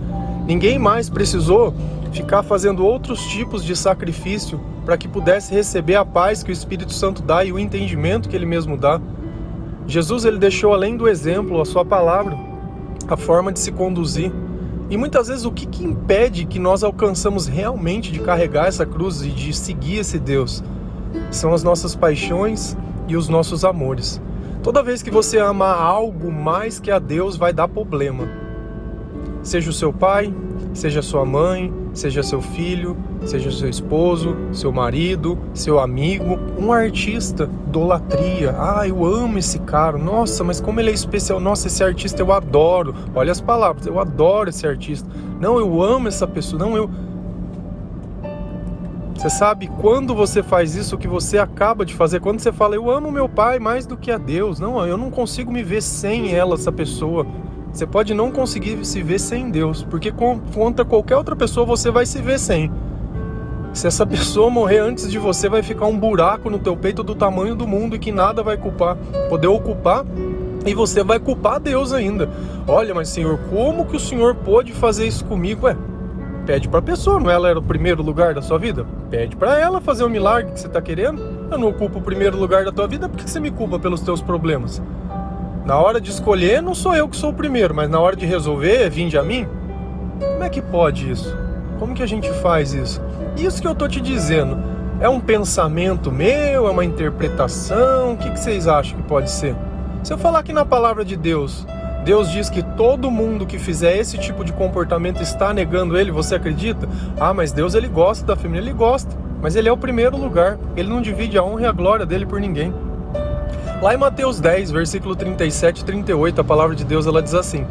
Ninguém 0.48 0.78
mais 0.78 1.10
precisou 1.10 1.74
ficar 2.10 2.42
fazendo 2.42 2.82
outros 2.82 3.22
tipos 3.26 3.62
de 3.62 3.76
sacrifício 3.76 4.58
para 4.82 4.96
que 4.96 5.06
pudesse 5.06 5.52
receber 5.52 5.96
a 5.96 6.06
paz 6.06 6.42
que 6.42 6.50
o 6.50 6.52
Espírito 6.52 6.94
Santo 6.94 7.20
dá 7.20 7.44
e 7.44 7.52
o 7.52 7.58
entendimento 7.58 8.30
que 8.30 8.34
ele 8.34 8.46
mesmo 8.46 8.74
dá. 8.74 8.98
Jesus 9.86 10.24
ele 10.24 10.38
deixou 10.38 10.72
além 10.72 10.96
do 10.96 11.06
exemplo 11.06 11.60
a 11.60 11.66
sua 11.66 11.84
palavra, 11.84 12.34
a 13.06 13.14
forma 13.14 13.52
de 13.52 13.58
se 13.60 13.70
conduzir. 13.70 14.32
E 14.88 14.96
muitas 14.96 15.28
vezes 15.28 15.44
o 15.44 15.52
que, 15.52 15.66
que 15.66 15.84
impede 15.84 16.46
que 16.46 16.58
nós 16.58 16.82
alcançamos 16.82 17.46
realmente 17.46 18.10
de 18.10 18.20
carregar 18.20 18.68
essa 18.68 18.86
cruz 18.86 19.20
e 19.20 19.28
de 19.28 19.52
seguir 19.52 19.98
esse 19.98 20.18
Deus? 20.18 20.64
São 21.30 21.52
as 21.52 21.62
nossas 21.62 21.94
paixões 21.94 22.74
e 23.06 23.18
os 23.18 23.28
nossos 23.28 23.66
amores. 23.66 24.18
Toda 24.62 24.82
vez 24.82 25.02
que 25.02 25.10
você 25.10 25.38
ama 25.38 25.66
algo 25.66 26.32
mais 26.32 26.80
que 26.80 26.90
a 26.90 26.98
Deus, 26.98 27.36
vai 27.36 27.52
dar 27.52 27.68
problema. 27.68 28.47
Seja 29.48 29.70
o 29.70 29.72
seu 29.72 29.94
pai, 29.94 30.30
seja 30.74 31.00
sua 31.00 31.24
mãe, 31.24 31.72
seja 31.94 32.22
seu 32.22 32.42
filho, 32.42 32.94
seja 33.24 33.50
seu 33.50 33.66
esposo, 33.66 34.36
seu 34.52 34.70
marido, 34.70 35.38
seu 35.54 35.80
amigo, 35.80 36.38
um 36.58 36.70
artista, 36.70 37.48
idolatria. 37.66 38.54
Ah, 38.58 38.86
eu 38.86 39.02
amo 39.06 39.38
esse 39.38 39.58
cara. 39.60 39.96
Nossa, 39.96 40.44
mas 40.44 40.60
como 40.60 40.80
ele 40.80 40.90
é 40.90 40.92
especial. 40.92 41.40
Nossa, 41.40 41.68
esse 41.68 41.82
artista 41.82 42.20
eu 42.20 42.30
adoro. 42.30 42.94
Olha 43.14 43.32
as 43.32 43.40
palavras, 43.40 43.86
eu 43.86 43.98
adoro 43.98 44.50
esse 44.50 44.66
artista. 44.66 45.08
Não, 45.40 45.58
eu 45.58 45.82
amo 45.82 46.08
essa 46.08 46.26
pessoa. 46.26 46.62
Não, 46.62 46.76
eu 46.76 46.90
Você 49.14 49.30
sabe 49.30 49.68
quando 49.80 50.14
você 50.14 50.42
faz 50.42 50.74
isso, 50.74 50.98
que 50.98 51.08
você 51.08 51.38
acaba 51.38 51.86
de 51.86 51.94
fazer? 51.94 52.20
Quando 52.20 52.38
você 52.38 52.52
fala, 52.52 52.74
eu 52.74 52.90
amo 52.90 53.10
meu 53.10 53.30
pai 53.30 53.58
mais 53.58 53.86
do 53.86 53.96
que 53.96 54.10
a 54.10 54.18
Deus. 54.18 54.60
Não, 54.60 54.86
eu 54.86 54.98
não 54.98 55.10
consigo 55.10 55.50
me 55.50 55.62
ver 55.62 55.80
sem 55.80 56.34
ela, 56.34 56.54
essa 56.54 56.70
pessoa. 56.70 57.26
Você 57.72 57.86
pode 57.86 58.14
não 58.14 58.30
conseguir 58.30 58.84
se 58.84 59.02
ver 59.02 59.18
sem 59.18 59.50
Deus, 59.50 59.82
porque 59.84 60.12
contra 60.54 60.84
qualquer 60.84 61.16
outra 61.16 61.36
pessoa 61.36 61.64
você 61.64 61.90
vai 61.90 62.06
se 62.06 62.20
ver 62.20 62.38
sem. 62.38 62.70
Se 63.72 63.86
essa 63.86 64.04
pessoa 64.06 64.50
morrer 64.50 64.78
antes 64.78 65.10
de 65.10 65.18
você, 65.18 65.48
vai 65.48 65.62
ficar 65.62 65.86
um 65.86 65.98
buraco 65.98 66.50
no 66.50 66.58
teu 66.58 66.76
peito 66.76 67.02
do 67.02 67.14
tamanho 67.14 67.54
do 67.54 67.66
mundo 67.66 67.94
e 67.96 67.98
que 67.98 68.10
nada 68.10 68.42
vai 68.42 68.56
culpar, 68.56 68.96
poder 69.28 69.48
ocupar 69.48 70.04
e 70.66 70.74
você 70.74 71.02
vai 71.02 71.18
culpar 71.18 71.60
Deus 71.60 71.92
ainda. 71.92 72.28
Olha, 72.66 72.94
mas 72.94 73.08
Senhor, 73.08 73.38
como 73.50 73.86
que 73.86 73.96
o 73.96 74.00
Senhor 74.00 74.34
pôde 74.34 74.72
fazer 74.72 75.06
isso 75.06 75.24
comigo? 75.24 75.66
Ué, 75.66 75.76
Pede 76.48 76.66
para 76.66 76.78
a 76.78 76.82
pessoa, 76.82 77.20
não 77.20 77.30
é? 77.30 77.34
ela 77.34 77.50
era 77.50 77.58
o 77.58 77.62
primeiro 77.62 78.02
lugar 78.02 78.32
da 78.32 78.40
sua 78.40 78.56
vida? 78.56 78.86
Pede 79.10 79.36
para 79.36 79.60
ela 79.60 79.82
fazer 79.82 80.02
o 80.02 80.08
milagre 80.08 80.50
que 80.50 80.58
você 80.58 80.66
está 80.66 80.80
querendo. 80.80 81.22
Eu 81.50 81.58
não 81.58 81.68
ocupo 81.68 81.98
o 81.98 82.02
primeiro 82.02 82.38
lugar 82.38 82.64
da 82.64 82.72
tua 82.72 82.88
vida, 82.88 83.06
por 83.06 83.18
que 83.18 83.28
você 83.28 83.38
me 83.38 83.50
culpa 83.50 83.78
pelos 83.78 84.00
teus 84.00 84.22
problemas? 84.22 84.80
Na 85.68 85.76
hora 85.78 86.00
de 86.00 86.10
escolher, 86.10 86.62
não 86.62 86.74
sou 86.74 86.94
eu 86.94 87.06
que 87.06 87.14
sou 87.14 87.28
o 87.28 87.34
primeiro, 87.34 87.74
mas 87.74 87.90
na 87.90 88.00
hora 88.00 88.16
de 88.16 88.24
resolver, 88.24 88.88
vinde 88.88 89.18
a 89.18 89.22
mim? 89.22 89.46
Como 90.18 90.42
é 90.42 90.48
que 90.48 90.62
pode 90.62 91.10
isso? 91.10 91.36
Como 91.78 91.94
que 91.94 92.02
a 92.02 92.06
gente 92.06 92.32
faz 92.40 92.72
isso? 92.72 93.02
Isso 93.36 93.60
que 93.60 93.68
eu 93.68 93.74
tô 93.74 93.86
te 93.86 94.00
dizendo, 94.00 94.56
é 94.98 95.10
um 95.10 95.20
pensamento 95.20 96.10
meu, 96.10 96.66
é 96.66 96.70
uma 96.70 96.86
interpretação? 96.86 98.14
O 98.14 98.16
que, 98.16 98.30
que 98.30 98.40
vocês 98.40 98.66
acham 98.66 98.96
que 98.96 99.02
pode 99.02 99.30
ser? 99.30 99.54
Se 100.02 100.10
eu 100.10 100.16
falar 100.16 100.38
aqui 100.38 100.54
na 100.54 100.64
palavra 100.64 101.04
de 101.04 101.16
Deus, 101.16 101.66
Deus 102.02 102.30
diz 102.30 102.48
que 102.48 102.62
todo 102.62 103.10
mundo 103.10 103.44
que 103.44 103.58
fizer 103.58 103.94
esse 103.98 104.16
tipo 104.16 104.46
de 104.46 104.54
comportamento 104.54 105.22
está 105.22 105.52
negando 105.52 105.98
ele, 105.98 106.10
você 106.10 106.36
acredita? 106.36 106.88
Ah, 107.20 107.34
mas 107.34 107.52
Deus 107.52 107.74
ele 107.74 107.88
gosta 107.88 108.24
da 108.24 108.34
família, 108.34 108.64
ele 108.64 108.72
gosta, 108.72 109.14
mas 109.42 109.54
ele 109.54 109.68
é 109.68 109.72
o 109.72 109.76
primeiro 109.76 110.16
lugar, 110.16 110.58
ele 110.74 110.88
não 110.88 111.02
divide 111.02 111.36
a 111.36 111.44
honra 111.44 111.60
e 111.60 111.66
a 111.66 111.72
glória 111.72 112.06
dele 112.06 112.24
por 112.24 112.40
ninguém. 112.40 112.72
Lá 113.80 113.94
em 113.94 113.96
Mateus 113.96 114.40
10, 114.40 114.72
versículo 114.72 115.14
37 115.14 115.82
e 115.82 115.84
38, 115.84 116.40
a 116.40 116.44
palavra 116.44 116.74
de 116.74 116.84
Deus 116.84 117.06
ela 117.06 117.22
diz 117.22 117.32
assim: 117.32 117.64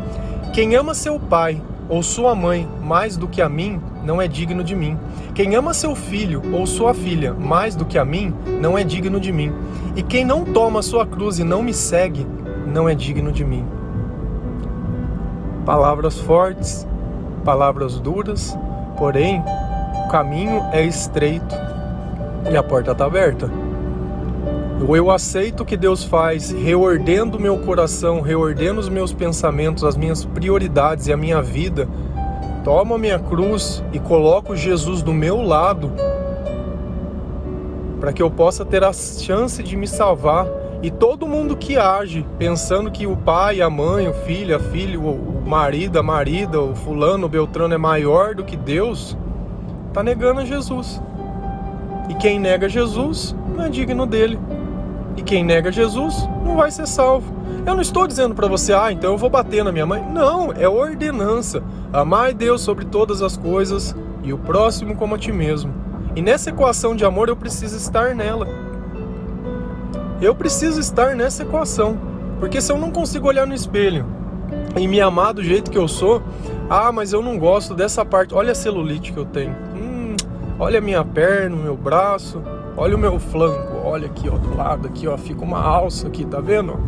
Quem 0.54 0.74
ama 0.74 0.94
seu 0.94 1.20
pai 1.20 1.62
ou 1.90 2.02
sua 2.02 2.34
mãe 2.34 2.66
mais 2.82 3.18
do 3.18 3.28
que 3.28 3.42
a 3.42 3.50
mim, 3.50 3.82
não 4.06 4.22
é 4.22 4.28
digno 4.28 4.64
de 4.64 4.74
mim. 4.74 4.98
Quem 5.36 5.54
ama 5.54 5.74
seu 5.74 5.96
filho 5.96 6.42
ou 6.54 6.66
sua 6.66 6.94
filha 6.94 7.34
mais 7.34 7.76
do 7.76 7.84
que 7.84 7.98
a 7.98 8.06
mim, 8.06 8.34
não 8.62 8.78
é 8.78 8.86
digno 8.86 9.20
de 9.20 9.34
mim. 9.34 9.54
E 9.98 10.02
quem 10.02 10.24
não 10.24 10.46
toma 10.46 10.82
sua 10.82 11.06
cruz 11.06 11.40
e 11.40 11.44
não 11.44 11.62
me 11.62 11.74
segue, 11.74 12.26
não 12.66 12.88
é 12.88 12.96
digno 12.96 13.30
de 13.30 13.44
mim. 13.44 13.66
Palavras 15.66 16.18
fortes, 16.18 16.88
palavras 17.44 18.00
duras, 18.00 18.58
porém 18.98 19.44
o 20.06 20.08
caminho 20.08 20.64
é 20.72 20.86
estreito 20.86 21.54
e 22.50 22.56
a 22.56 22.64
porta 22.64 22.94
está 22.94 23.06
aberta. 23.06 23.67
Eu 24.80 25.10
aceito 25.12 25.64
o 25.64 25.66
que 25.66 25.76
Deus 25.76 26.04
faz, 26.04 26.52
reordendo 26.52 27.40
meu 27.40 27.58
coração, 27.58 28.22
reordendo 28.22 28.80
os 28.80 28.90
meus 28.90 29.12
pensamentos, 29.12 29.84
as 29.84 29.98
minhas 29.98 30.24
prioridades 30.24 31.08
e 31.08 31.14
a 31.14 31.18
minha 31.18 31.42
vida. 31.42 31.88
Tomo 32.64 32.96
a 32.96 32.98
minha 32.98 33.18
cruz 33.18 33.84
e 33.92 34.00
coloco 34.00 34.56
Jesus 34.56 35.02
do 35.02 35.14
meu 35.14 35.42
lado 35.42 35.92
para 38.00 38.14
que 38.14 38.22
eu 38.22 38.30
possa 38.30 38.64
ter 38.64 38.84
a 38.84 38.94
chance 38.94 39.62
de 39.64 39.76
me 39.76 39.88
salvar 39.88 40.48
e 40.84 40.92
todo 40.92 41.28
mundo 41.28 41.58
que 41.58 41.78
age 41.78 42.26
pensando 42.38 42.92
que 42.92 43.08
o 43.08 43.18
pai, 43.18 43.62
a 43.62 43.70
mãe, 43.70 44.08
o 44.08 44.14
filho, 44.14 44.56
a 44.56 44.60
filha, 44.60 45.00
o 45.00 45.42
marido, 45.46 45.98
a 45.98 46.04
marida, 46.04 46.62
o 46.62 46.76
fulano, 46.76 47.26
o 47.26 47.30
beltrano 47.30 47.74
é 47.74 47.78
maior 47.78 48.36
do 48.36 48.44
que 48.44 48.56
Deus, 48.56 49.18
está 49.88 50.04
negando 50.04 50.42
a 50.42 50.46
Jesus. 50.46 51.02
E 52.10 52.14
quem 52.14 52.40
nega 52.40 52.70
Jesus 52.70 53.36
não 53.56 53.66
é 53.66 53.70
digno 53.70 54.06
dele. 54.06 54.38
E 55.18 55.22
quem 55.22 55.44
nega 55.44 55.72
Jesus 55.72 56.30
não 56.46 56.56
vai 56.56 56.72
ser 56.72 56.88
salvo. 56.88 57.36
Eu 57.66 57.74
não 57.74 57.82
estou 57.82 58.08
dizendo 58.08 58.34
para 58.34 58.48
você, 58.48 58.72
ah, 58.72 58.92
então 58.92 59.12
eu 59.12 59.18
vou 59.18 59.30
bater 59.30 59.64
na 59.64 59.72
minha 59.72 59.86
mãe. 59.86 60.02
Não, 60.10 60.54
é 60.54 60.70
ordenança. 60.70 61.62
Amai 61.92 62.34
Deus 62.34 62.62
sobre 62.62 62.86
todas 62.86 63.22
as 63.22 63.36
coisas 63.36 63.96
e 64.24 64.32
o 64.32 64.38
próximo 64.38 64.96
como 64.96 65.16
a 65.16 65.18
ti 65.18 65.32
mesmo. 65.32 65.74
E 66.16 66.22
nessa 66.22 66.50
equação 66.50 66.96
de 66.96 67.04
amor 67.04 67.28
eu 67.28 67.36
preciso 67.36 67.76
estar 67.76 68.16
nela. 68.16 68.48
Eu 70.22 70.34
preciso 70.34 70.80
estar 70.80 71.16
nessa 71.16 71.44
equação, 71.44 71.98
porque 72.40 72.60
se 72.60 72.72
eu 72.72 72.78
não 72.78 72.90
consigo 72.90 73.28
olhar 73.28 73.46
no 73.46 73.54
espelho 73.54 74.06
e 74.76 74.88
me 74.88 75.00
amar 75.00 75.34
do 75.34 75.44
jeito 75.44 75.70
que 75.70 75.78
eu 75.78 75.88
sou, 75.88 76.24
ah, 76.70 76.92
mas 76.92 77.14
eu 77.14 77.22
não 77.22 77.38
gosto 77.38 77.74
dessa 77.74 78.04
parte. 78.04 78.34
Olha 78.34 78.52
a 78.52 78.56
celulite 78.56 79.14
que 79.14 79.20
eu 79.20 79.26
tenho. 79.26 79.56
Olha 80.60 80.80
a 80.80 80.82
minha 80.82 81.04
perna, 81.06 81.56
o 81.56 81.60
meu 81.60 81.78
braço, 81.78 82.42
olha 82.76 82.96
o 82.96 83.00
meu 83.00 83.20
flanco, 83.20 83.78
olha 83.84 84.08
aqui, 84.08 84.28
ó, 84.28 84.38
do 84.38 84.58
lado 84.58 84.88
aqui, 84.88 85.08
ó, 85.08 85.16
fica 85.16 85.44
uma 85.44 85.62
alça 85.62 86.08
aqui, 86.08 86.26
tá 86.26 86.40
vendo? 86.42 86.80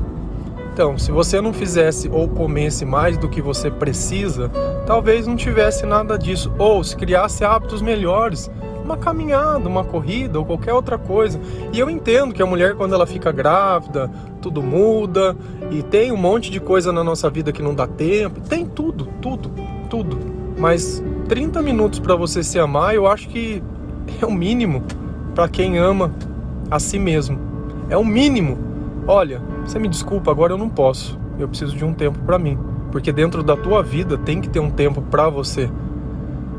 Então, 0.74 0.98
se 0.98 1.12
você 1.12 1.40
não 1.40 1.54
fizesse 1.54 2.10
ou 2.10 2.28
comesse 2.28 2.84
mais 2.86 3.18
do 3.18 3.30
que 3.30 3.42
você 3.42 3.70
precisa, 3.70 4.50
talvez 4.88 5.28
não 5.28 5.36
tivesse 5.36 5.86
nada 5.86 6.18
disso. 6.18 6.52
Ou 6.58 6.84
se 6.84 6.96
criasse 6.96 7.44
hábitos 7.44 7.82
melhores, 7.82 8.50
uma 8.82 8.96
caminhada, 8.96 9.68
uma 9.68 9.84
corrida 9.84 10.40
ou 10.40 10.46
qualquer 10.46 10.74
outra 10.74 10.98
coisa. 10.98 11.40
E 11.74 11.80
eu 11.80 11.90
entendo 11.90 12.34
que 12.34 12.42
a 12.42 12.46
mulher, 12.46 12.76
quando 12.76 12.96
ela 12.96 13.06
fica 13.06 13.32
grávida, 13.32 14.10
tudo 14.42 14.64
muda 14.64 15.36
e 15.70 15.84
tem 15.84 16.12
um 16.12 16.18
monte 16.18 16.50
de 16.50 16.60
coisa 16.60 16.92
na 16.92 17.04
nossa 17.04 17.30
vida 17.30 17.52
que 17.52 17.62
não 17.62 17.76
dá 17.76 17.86
tempo. 17.86 18.40
Tem 18.42 18.66
tudo, 18.66 19.06
tudo, 19.22 19.52
tudo. 19.90 20.18
Mas 20.58 21.04
30 21.30 21.62
minutos 21.62 22.00
para 22.00 22.16
você 22.16 22.42
se 22.42 22.58
amar, 22.58 22.96
eu 22.96 23.06
acho 23.06 23.30
que 23.30 23.62
é 24.20 24.26
o 24.26 24.32
mínimo 24.32 24.82
para 25.36 25.48
quem 25.48 25.78
ama 25.78 26.12
a 26.72 26.80
si 26.80 26.98
mesmo. 26.98 27.40
É 27.88 27.96
o 27.96 28.04
mínimo. 28.04 28.58
Olha, 29.06 29.40
você 29.64 29.78
me 29.78 29.88
desculpa, 29.88 30.32
agora 30.32 30.54
eu 30.54 30.58
não 30.58 30.68
posso. 30.68 31.20
Eu 31.38 31.48
preciso 31.48 31.78
de 31.78 31.86
um 31.86 31.94
tempo 31.94 32.18
para 32.26 32.40
mim, 32.40 32.58
porque 32.92 33.12
dentro 33.12 33.44
da 33.44 33.56
tua 33.56 33.84
vida 33.84 34.18
tem 34.18 34.42
que 34.42 34.50
ter 34.50 34.60
um 34.60 34.72
tempo 34.72 35.04
para 35.04 35.30
você. 35.30 35.70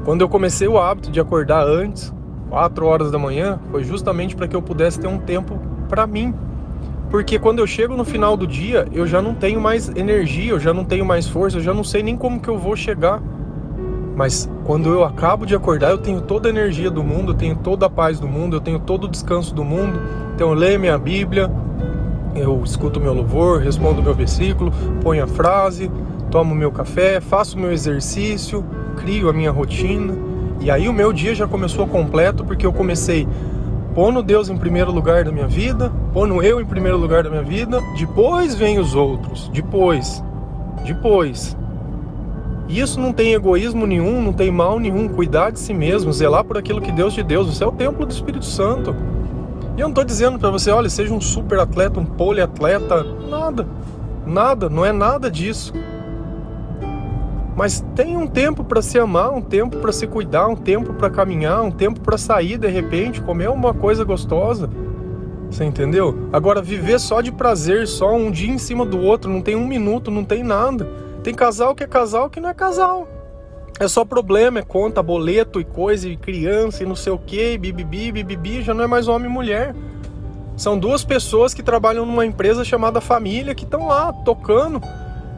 Quando 0.04 0.20
eu 0.20 0.28
comecei 0.28 0.68
o 0.68 0.78
hábito 0.78 1.10
de 1.10 1.18
acordar 1.18 1.66
antes, 1.66 2.14
4 2.48 2.86
horas 2.86 3.10
da 3.10 3.18
manhã, 3.18 3.58
foi 3.72 3.82
justamente 3.82 4.36
para 4.36 4.46
que 4.46 4.54
eu 4.54 4.62
pudesse 4.62 5.00
ter 5.00 5.08
um 5.08 5.18
tempo 5.18 5.60
para 5.88 6.06
mim. 6.06 6.32
Porque 7.10 7.40
quando 7.40 7.58
eu 7.58 7.66
chego 7.66 7.96
no 7.96 8.04
final 8.04 8.36
do 8.36 8.46
dia, 8.46 8.86
eu 8.92 9.04
já 9.04 9.20
não 9.20 9.34
tenho 9.34 9.60
mais 9.60 9.88
energia, 9.88 10.52
eu 10.52 10.60
já 10.60 10.72
não 10.72 10.84
tenho 10.84 11.04
mais 11.04 11.26
força, 11.26 11.56
eu 11.56 11.60
já 11.60 11.74
não 11.74 11.82
sei 11.82 12.04
nem 12.04 12.16
como 12.16 12.38
que 12.38 12.48
eu 12.48 12.56
vou 12.56 12.76
chegar. 12.76 13.20
Mas 14.16 14.50
quando 14.64 14.90
eu 14.90 15.04
acabo 15.04 15.46
de 15.46 15.54
acordar, 15.54 15.90
eu 15.90 15.98
tenho 15.98 16.20
toda 16.20 16.48
a 16.48 16.50
energia 16.50 16.90
do 16.90 17.02
mundo, 17.02 17.32
eu 17.32 17.36
tenho 17.36 17.56
toda 17.56 17.86
a 17.86 17.90
paz 17.90 18.20
do 18.20 18.28
mundo, 18.28 18.56
eu 18.56 18.60
tenho 18.60 18.78
todo 18.78 19.04
o 19.04 19.08
descanso 19.08 19.54
do 19.54 19.64
mundo. 19.64 20.00
Então 20.34 20.50
eu 20.50 20.54
leio 20.54 20.78
minha 20.78 20.98
Bíblia, 20.98 21.50
eu 22.34 22.62
escuto 22.64 23.00
meu 23.00 23.14
louvor, 23.14 23.60
respondo 23.60 24.02
meu 24.02 24.14
versículo, 24.14 24.72
ponho 25.02 25.24
a 25.24 25.26
frase, 25.26 25.90
tomo 26.30 26.54
meu 26.54 26.70
café, 26.70 27.20
faço 27.20 27.58
meu 27.58 27.72
exercício, 27.72 28.64
crio 28.96 29.28
a 29.28 29.32
minha 29.32 29.50
rotina 29.50 30.30
e 30.60 30.70
aí 30.70 30.88
o 30.88 30.92
meu 30.92 31.10
dia 31.10 31.34
já 31.34 31.46
começou 31.46 31.86
completo 31.86 32.44
porque 32.44 32.66
eu 32.66 32.72
comecei 32.72 33.26
pondo 33.94 34.22
Deus 34.22 34.50
em 34.50 34.56
primeiro 34.58 34.92
lugar 34.92 35.24
da 35.24 35.32
minha 35.32 35.48
vida, 35.48 35.90
pondo 36.12 36.42
eu 36.42 36.60
em 36.60 36.66
primeiro 36.66 36.98
lugar 36.98 37.24
da 37.24 37.30
minha 37.30 37.42
vida, 37.42 37.80
depois 37.96 38.54
vem 38.54 38.78
os 38.78 38.94
outros, 38.94 39.48
depois, 39.48 40.22
depois. 40.84 41.56
E 42.70 42.78
isso 42.78 43.00
não 43.00 43.12
tem 43.12 43.34
egoísmo 43.34 43.84
nenhum, 43.84 44.22
não 44.22 44.32
tem 44.32 44.48
mal 44.48 44.78
nenhum, 44.78 45.08
cuidar 45.08 45.50
de 45.50 45.58
si 45.58 45.74
mesmo, 45.74 46.12
zelar 46.12 46.44
por 46.44 46.56
aquilo 46.56 46.80
que 46.80 46.92
Deus 46.92 47.12
te 47.12 47.20
deu, 47.20 47.44
você 47.44 47.64
é 47.64 47.66
o 47.66 47.72
templo 47.72 48.06
do 48.06 48.12
Espírito 48.12 48.44
Santo. 48.44 48.94
E 49.76 49.80
eu 49.80 49.86
não 49.86 49.88
estou 49.88 50.04
dizendo 50.04 50.38
para 50.38 50.50
você, 50.50 50.70
olha, 50.70 50.88
seja 50.88 51.12
um 51.12 51.20
super 51.20 51.58
atleta, 51.58 51.98
um 51.98 52.04
poliatleta, 52.04 53.02
nada, 53.28 53.66
nada, 54.24 54.70
não 54.70 54.86
é 54.86 54.92
nada 54.92 55.28
disso. 55.28 55.72
Mas 57.56 57.84
tem 57.96 58.16
um 58.16 58.28
tempo 58.28 58.62
para 58.62 58.80
se 58.80 59.00
amar, 59.00 59.32
um 59.32 59.42
tempo 59.42 59.78
para 59.78 59.90
se 59.90 60.06
cuidar, 60.06 60.46
um 60.46 60.54
tempo 60.54 60.94
para 60.94 61.10
caminhar, 61.10 61.62
um 61.62 61.72
tempo 61.72 62.00
para 62.00 62.16
sair 62.16 62.56
de 62.56 62.68
repente, 62.68 63.20
comer 63.20 63.50
uma 63.50 63.74
coisa 63.74 64.04
gostosa. 64.04 64.70
Você 65.50 65.64
entendeu? 65.64 66.28
Agora 66.32 66.62
viver 66.62 67.00
só 67.00 67.20
de 67.20 67.32
prazer, 67.32 67.88
só 67.88 68.14
um 68.14 68.30
dia 68.30 68.52
em 68.52 68.58
cima 68.58 68.86
do 68.86 69.00
outro, 69.00 69.28
não 69.28 69.42
tem 69.42 69.56
um 69.56 69.66
minuto, 69.66 70.08
não 70.08 70.24
tem 70.24 70.44
nada. 70.44 71.09
Tem 71.22 71.34
casal 71.34 71.74
que 71.74 71.84
é 71.84 71.86
casal 71.86 72.30
que 72.30 72.40
não 72.40 72.48
é 72.48 72.54
casal. 72.54 73.06
É 73.78 73.88
só 73.88 74.04
problema, 74.04 74.58
é 74.58 74.62
conta, 74.62 75.02
boleto 75.02 75.60
e 75.60 75.64
coisa, 75.64 76.08
e 76.08 76.16
criança 76.16 76.82
e 76.82 76.86
não 76.86 76.96
sei 76.96 77.12
o 77.12 77.18
que, 77.18 77.56
bibibi, 77.56 78.12
bibibi, 78.12 78.62
já 78.62 78.74
não 78.74 78.84
é 78.84 78.86
mais 78.86 79.08
homem 79.08 79.30
e 79.30 79.32
mulher. 79.32 79.74
São 80.56 80.78
duas 80.78 81.04
pessoas 81.04 81.54
que 81.54 81.62
trabalham 81.62 82.04
numa 82.04 82.26
empresa 82.26 82.62
chamada 82.64 83.00
família 83.00 83.54
que 83.54 83.64
estão 83.64 83.86
lá 83.86 84.12
tocando 84.12 84.80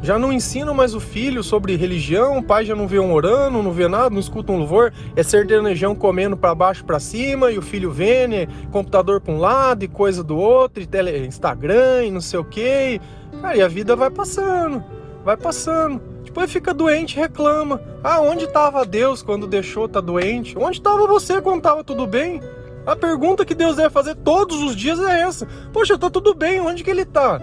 já 0.02 0.18
não 0.18 0.32
ensinam 0.32 0.74
mais 0.74 0.96
o 0.96 1.00
filho 1.00 1.44
sobre 1.44 1.76
religião, 1.76 2.38
o 2.38 2.42
pai 2.42 2.64
já 2.64 2.74
não 2.74 2.88
vê 2.88 2.98
um 2.98 3.12
orando, 3.12 3.62
não 3.62 3.70
vê 3.70 3.86
nada, 3.86 4.10
não 4.10 4.18
escuta 4.18 4.50
um 4.50 4.58
louvor, 4.58 4.92
é 5.14 5.22
sertanejão 5.22 5.94
comendo 5.94 6.36
para 6.36 6.52
baixo 6.56 6.84
para 6.84 6.98
cima 6.98 7.52
e 7.52 7.58
o 7.58 7.62
filho 7.62 7.92
vendo, 7.92 8.34
é 8.34 8.48
computador 8.72 9.20
para 9.20 9.32
um 9.32 9.38
lado 9.38 9.84
e 9.84 9.88
coisa 9.88 10.24
do 10.24 10.36
outro, 10.36 10.82
e 10.82 10.86
tele, 10.86 11.24
Instagram 11.24 12.04
e 12.04 12.10
não 12.10 12.20
sei 12.20 12.40
o 12.40 12.44
que. 12.44 13.00
Cara, 13.40 13.56
e 13.56 13.62
a 13.62 13.68
vida 13.68 13.94
vai 13.94 14.10
passando, 14.10 14.82
vai 15.24 15.36
passando. 15.36 16.00
Depois 16.24 16.50
fica 16.50 16.72
doente, 16.72 17.16
reclama. 17.16 17.80
Ah, 18.02 18.20
onde 18.20 18.44
estava 18.44 18.84
Deus 18.84 19.22
quando 19.22 19.46
deixou 19.46 19.88
tá 19.88 20.00
doente? 20.00 20.56
Onde 20.58 20.78
estava 20.78 21.06
você 21.06 21.40
quando 21.40 21.58
estava 21.58 21.84
tudo 21.84 22.06
bem? 22.06 22.40
A 22.84 22.96
pergunta 22.96 23.44
que 23.44 23.54
Deus 23.54 23.76
deve 23.76 23.90
fazer 23.90 24.16
todos 24.16 24.60
os 24.62 24.74
dias 24.74 24.98
é 25.00 25.20
essa. 25.20 25.46
Poxa, 25.72 25.98
tá 25.98 26.10
tudo 26.10 26.34
bem, 26.34 26.60
onde 26.60 26.82
que 26.82 26.90
ele 26.90 27.04
tá? 27.04 27.40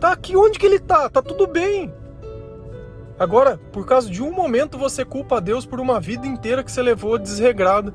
Tá 0.00 0.12
aqui, 0.12 0.36
onde 0.36 0.58
que 0.58 0.66
ele 0.66 0.80
tá? 0.80 1.08
Tá 1.08 1.22
tudo 1.22 1.46
bem. 1.46 1.92
Agora, 3.18 3.58
por 3.72 3.86
causa 3.86 4.10
de 4.10 4.22
um 4.22 4.30
momento, 4.30 4.76
você 4.76 5.04
culpa 5.04 5.36
a 5.36 5.40
Deus 5.40 5.64
por 5.64 5.80
uma 5.80 6.00
vida 6.00 6.26
inteira 6.26 6.62
que 6.62 6.70
você 6.70 6.82
levou 6.82 7.16
desregrada. 7.16 7.94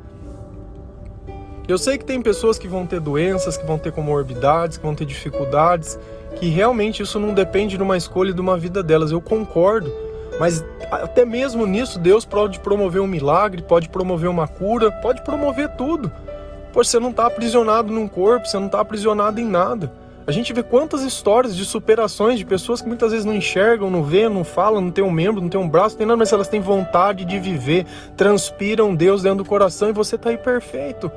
Eu 1.67 1.77
sei 1.77 1.97
que 1.97 2.05
tem 2.05 2.21
pessoas 2.21 2.57
que 2.57 2.67
vão 2.67 2.87
ter 2.87 2.99
doenças, 2.99 3.55
que 3.55 3.65
vão 3.65 3.77
ter 3.77 3.91
comorbidades, 3.91 4.77
que 4.77 4.83
vão 4.83 4.95
ter 4.95 5.05
dificuldades, 5.05 5.99
que 6.37 6.47
realmente 6.47 7.03
isso 7.03 7.19
não 7.19 7.33
depende 7.33 7.77
de 7.77 7.83
uma 7.83 7.97
escolha 7.97 8.33
de 8.33 8.41
uma 8.41 8.57
vida 8.57 8.81
delas. 8.81 9.11
Eu 9.11 9.21
concordo. 9.21 9.91
Mas 10.39 10.63
até 10.91 11.23
mesmo 11.25 11.65
nisso, 11.65 11.99
Deus 11.99 12.25
pode 12.25 12.59
promover 12.59 13.01
um 13.01 13.07
milagre, 13.07 13.61
pode 13.61 13.89
promover 13.89 14.29
uma 14.29 14.47
cura, 14.47 14.91
pode 14.91 15.23
promover 15.23 15.69
tudo. 15.75 16.11
Pois 16.73 16.87
você 16.87 16.99
não 16.99 17.09
está 17.09 17.27
aprisionado 17.27 17.91
num 17.91 18.07
corpo, 18.07 18.47
você 18.47 18.57
não 18.57 18.65
está 18.67 18.79
aprisionado 18.79 19.39
em 19.39 19.45
nada. 19.45 19.91
A 20.25 20.31
gente 20.31 20.53
vê 20.53 20.61
quantas 20.61 21.01
histórias 21.01 21.55
de 21.55 21.65
superações 21.65 22.37
de 22.37 22.45
pessoas 22.45 22.81
que 22.81 22.87
muitas 22.87 23.11
vezes 23.11 23.25
não 23.25 23.33
enxergam, 23.33 23.89
não 23.89 24.03
vê, 24.03 24.29
não 24.29 24.43
falam, 24.43 24.79
não 24.79 24.91
tem 24.91 25.03
um 25.03 25.11
membro, 25.11 25.41
não 25.41 25.49
tem 25.49 25.59
um 25.59 25.67
braço, 25.67 25.95
não 25.95 25.97
tem 25.97 26.07
nada, 26.07 26.17
mas 26.17 26.31
elas 26.31 26.47
têm 26.47 26.61
vontade 26.61 27.25
de 27.25 27.39
viver, 27.39 27.85
transpiram 28.15 28.95
Deus 28.95 29.23
dentro 29.23 29.43
do 29.43 29.45
coração 29.45 29.89
e 29.89 29.93
você 29.93 30.15
está 30.15 30.29
aí 30.29 30.37
perfeito, 30.37 31.11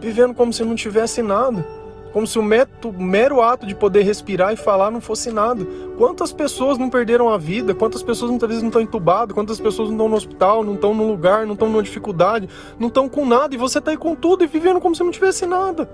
vivendo 0.00 0.34
como 0.34 0.52
se 0.52 0.64
não 0.64 0.74
tivesse 0.74 1.22
nada. 1.22 1.64
Como 2.12 2.26
se 2.26 2.38
o 2.38 2.42
mero, 2.42 3.40
ato 3.40 3.66
de 3.66 3.74
poder 3.74 4.02
respirar 4.02 4.52
e 4.52 4.56
falar 4.56 4.90
não 4.90 5.00
fosse 5.00 5.32
nada. 5.32 5.66
Quantas 5.96 6.30
pessoas 6.30 6.76
não 6.76 6.90
perderam 6.90 7.30
a 7.30 7.38
vida? 7.38 7.74
Quantas 7.74 8.02
pessoas 8.02 8.30
muitas 8.30 8.48
vezes 8.48 8.62
não 8.62 8.68
estão 8.68 8.82
entubadas? 8.82 9.34
Quantas 9.34 9.58
pessoas 9.58 9.88
não 9.88 9.96
estão 9.96 10.08
no 10.10 10.16
hospital? 10.16 10.62
Não 10.62 10.74
estão 10.74 10.94
no 10.94 11.06
lugar? 11.06 11.46
Não 11.46 11.54
estão 11.54 11.68
numa 11.68 11.82
dificuldade? 11.82 12.48
Não 12.78 12.88
estão 12.88 13.08
com 13.08 13.24
nada? 13.24 13.54
E 13.54 13.58
você 13.58 13.78
está 13.78 13.92
aí 13.92 13.96
com 13.96 14.14
tudo 14.14 14.44
e 14.44 14.46
vivendo 14.46 14.78
como 14.78 14.94
se 14.94 15.02
não 15.02 15.10
tivesse 15.10 15.46
nada. 15.46 15.88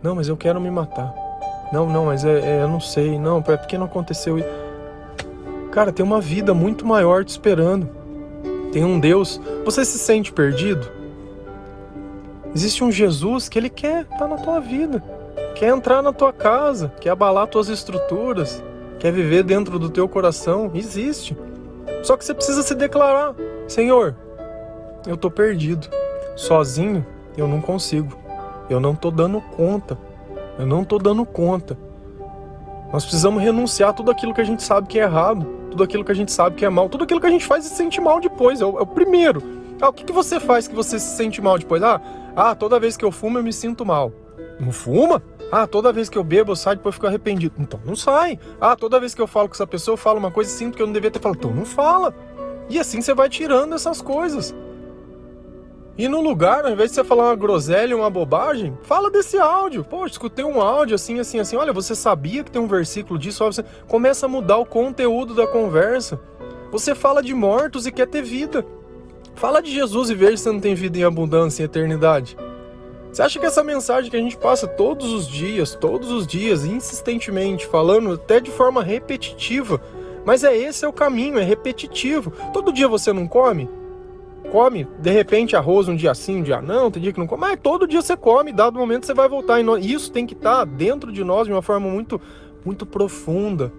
Não, 0.00 0.14
mas 0.14 0.28
eu 0.28 0.36
quero 0.36 0.60
me 0.60 0.70
matar. 0.70 1.12
Não, 1.72 1.88
não, 1.88 2.06
mas 2.06 2.24
é, 2.24 2.58
é 2.58 2.62
eu 2.62 2.68
não 2.68 2.80
sei. 2.80 3.18
Não, 3.18 3.38
é 3.38 3.56
porque 3.56 3.76
não 3.76 3.86
aconteceu. 3.86 4.36
Cara, 5.72 5.90
tem 5.90 6.06
uma 6.06 6.20
vida 6.20 6.54
muito 6.54 6.86
maior 6.86 7.24
te 7.24 7.30
esperando. 7.30 7.88
Tem 8.70 8.84
um 8.84 9.00
Deus. 9.00 9.40
Você 9.64 9.84
se 9.84 9.98
sente 9.98 10.32
perdido? 10.32 11.03
Existe 12.54 12.84
um 12.84 12.92
Jesus 12.92 13.48
que 13.48 13.58
ele 13.58 13.68
quer 13.68 14.02
estar 14.02 14.18
tá 14.18 14.28
na 14.28 14.36
tua 14.36 14.60
vida, 14.60 15.02
quer 15.54 15.68
entrar 15.68 16.00
na 16.02 16.12
tua 16.12 16.32
casa, 16.32 16.92
quer 17.00 17.10
abalar 17.10 17.48
tuas 17.48 17.68
estruturas, 17.68 18.62
quer 18.98 19.12
viver 19.12 19.42
dentro 19.42 19.78
do 19.78 19.90
teu 19.90 20.08
coração. 20.08 20.70
Existe. 20.72 21.36
Só 22.02 22.16
que 22.16 22.24
você 22.24 22.32
precisa 22.32 22.62
se 22.62 22.74
declarar: 22.74 23.34
Senhor, 23.66 24.14
eu 25.06 25.16
tô 25.16 25.30
perdido. 25.30 25.88
Sozinho 26.36 27.04
eu 27.36 27.48
não 27.48 27.60
consigo. 27.60 28.16
Eu 28.70 28.80
não 28.80 28.94
tô 28.94 29.10
dando 29.10 29.40
conta. 29.40 29.98
Eu 30.58 30.66
não 30.66 30.84
tô 30.84 30.98
dando 30.98 31.24
conta. 31.24 31.76
Nós 32.92 33.04
precisamos 33.04 33.42
renunciar 33.42 33.90
a 33.90 33.92
tudo 33.92 34.10
aquilo 34.10 34.32
que 34.32 34.40
a 34.40 34.44
gente 34.44 34.62
sabe 34.62 34.86
que 34.86 35.00
é 35.00 35.02
errado, 35.02 35.44
tudo 35.68 35.82
aquilo 35.82 36.04
que 36.04 36.12
a 36.12 36.14
gente 36.14 36.30
sabe 36.30 36.54
que 36.54 36.64
é 36.64 36.68
mal, 36.68 36.88
tudo 36.88 37.02
aquilo 37.02 37.20
que 37.20 37.26
a 37.26 37.30
gente 37.30 37.44
faz 37.44 37.66
e 37.66 37.68
se 37.68 37.74
sente 37.74 38.00
mal 38.00 38.20
depois. 38.20 38.60
É 38.60 38.64
o, 38.64 38.78
é 38.78 38.82
o 38.82 38.86
primeiro. 38.86 39.42
Ah, 39.80 39.88
o 39.88 39.92
que, 39.92 40.04
que 40.04 40.12
você 40.12 40.38
faz 40.38 40.68
que 40.68 40.74
você 40.74 41.00
se 41.00 41.16
sente 41.16 41.42
mal 41.42 41.58
depois? 41.58 41.82
Ah, 41.82 42.00
ah, 42.36 42.54
toda 42.54 42.80
vez 42.80 42.96
que 42.96 43.04
eu 43.04 43.12
fumo 43.12 43.38
eu 43.38 43.42
me 43.42 43.52
sinto 43.52 43.84
mal. 43.84 44.12
Não 44.58 44.72
fuma? 44.72 45.22
Ah, 45.52 45.66
toda 45.66 45.92
vez 45.92 46.08
que 46.08 46.18
eu 46.18 46.24
bebo 46.24 46.52
eu 46.52 46.56
saio 46.56 46.76
depois 46.76 46.94
fico 46.94 47.06
arrependido. 47.06 47.54
Então 47.58 47.80
não 47.84 47.94
sai. 47.94 48.38
Ah, 48.60 48.74
toda 48.74 48.98
vez 48.98 49.14
que 49.14 49.22
eu 49.22 49.26
falo 49.26 49.48
com 49.48 49.54
essa 49.54 49.66
pessoa 49.66 49.94
eu 49.94 49.98
falo 49.98 50.18
uma 50.18 50.30
coisa 50.30 50.50
e 50.50 50.52
sinto 50.52 50.76
que 50.76 50.82
eu 50.82 50.86
não 50.86 50.92
devia 50.92 51.10
ter 51.10 51.20
falado. 51.20 51.38
Então 51.38 51.50
não 51.52 51.64
fala. 51.64 52.14
E 52.68 52.78
assim 52.78 53.00
você 53.00 53.14
vai 53.14 53.28
tirando 53.28 53.74
essas 53.74 54.00
coisas. 54.00 54.54
E 55.96 56.08
no 56.08 56.20
lugar, 56.20 56.64
ao 56.64 56.72
invés 56.72 56.90
de 56.90 56.96
você 56.96 57.04
falar 57.04 57.26
uma 57.26 57.36
groselha, 57.36 57.96
uma 57.96 58.10
bobagem, 58.10 58.76
fala 58.82 59.08
desse 59.08 59.38
áudio. 59.38 59.84
Pô, 59.84 60.04
escutei 60.04 60.44
um 60.44 60.60
áudio 60.60 60.96
assim, 60.96 61.20
assim, 61.20 61.38
assim. 61.38 61.54
Olha, 61.54 61.72
você 61.72 61.94
sabia 61.94 62.42
que 62.42 62.50
tem 62.50 62.60
um 62.60 62.66
versículo 62.66 63.16
disso? 63.16 63.44
Você 63.44 63.64
começa 63.86 64.26
a 64.26 64.28
mudar 64.28 64.56
o 64.56 64.66
conteúdo 64.66 65.34
da 65.34 65.46
conversa. 65.46 66.20
Você 66.72 66.96
fala 66.96 67.22
de 67.22 67.32
mortos 67.32 67.86
e 67.86 67.92
quer 67.92 68.08
ter 68.08 68.22
vida. 68.22 68.66
Fala 69.34 69.60
de 69.60 69.72
Jesus 69.72 70.10
e 70.10 70.14
veja 70.14 70.36
se 70.36 70.44
você 70.44 70.52
não 70.52 70.60
tem 70.60 70.74
vida 70.74 70.98
em 70.98 71.04
abundância, 71.04 71.62
em 71.62 71.66
eternidade. 71.66 72.36
Você 73.12 73.22
acha 73.22 73.38
que 73.38 73.46
essa 73.46 73.62
mensagem 73.62 74.10
que 74.10 74.16
a 74.16 74.20
gente 74.20 74.36
passa 74.36 74.66
todos 74.66 75.12
os 75.12 75.28
dias, 75.28 75.74
todos 75.74 76.10
os 76.10 76.26
dias, 76.26 76.64
insistentemente, 76.64 77.66
falando 77.66 78.12
até 78.12 78.40
de 78.40 78.50
forma 78.50 78.82
repetitiva, 78.82 79.80
mas 80.24 80.42
é 80.42 80.56
esse 80.56 80.84
é 80.84 80.88
o 80.88 80.92
caminho, 80.92 81.38
é 81.38 81.42
repetitivo. 81.42 82.32
Todo 82.52 82.72
dia 82.72 82.88
você 82.88 83.12
não 83.12 83.28
come? 83.28 83.68
Come, 84.50 84.86
de 84.98 85.10
repente, 85.10 85.56
arroz 85.56 85.88
um 85.88 85.96
dia 85.96 86.14
sim, 86.14 86.38
um 86.38 86.42
dia 86.42 86.60
não, 86.60 86.90
tem 86.90 87.02
dia 87.02 87.12
que 87.12 87.18
não 87.18 87.26
come, 87.26 87.40
mas 87.40 87.58
todo 87.62 87.86
dia 87.86 88.02
você 88.02 88.16
come, 88.16 88.52
dado 88.52 88.78
momento 88.78 89.06
você 89.06 89.14
vai 89.14 89.28
voltar. 89.28 89.60
E 89.60 89.92
isso 89.92 90.10
tem 90.12 90.26
que 90.26 90.34
estar 90.34 90.64
dentro 90.64 91.12
de 91.12 91.24
nós 91.24 91.46
de 91.46 91.52
uma 91.52 91.62
forma 91.62 91.88
muito, 91.88 92.20
muito 92.64 92.84
profunda. 92.84 93.72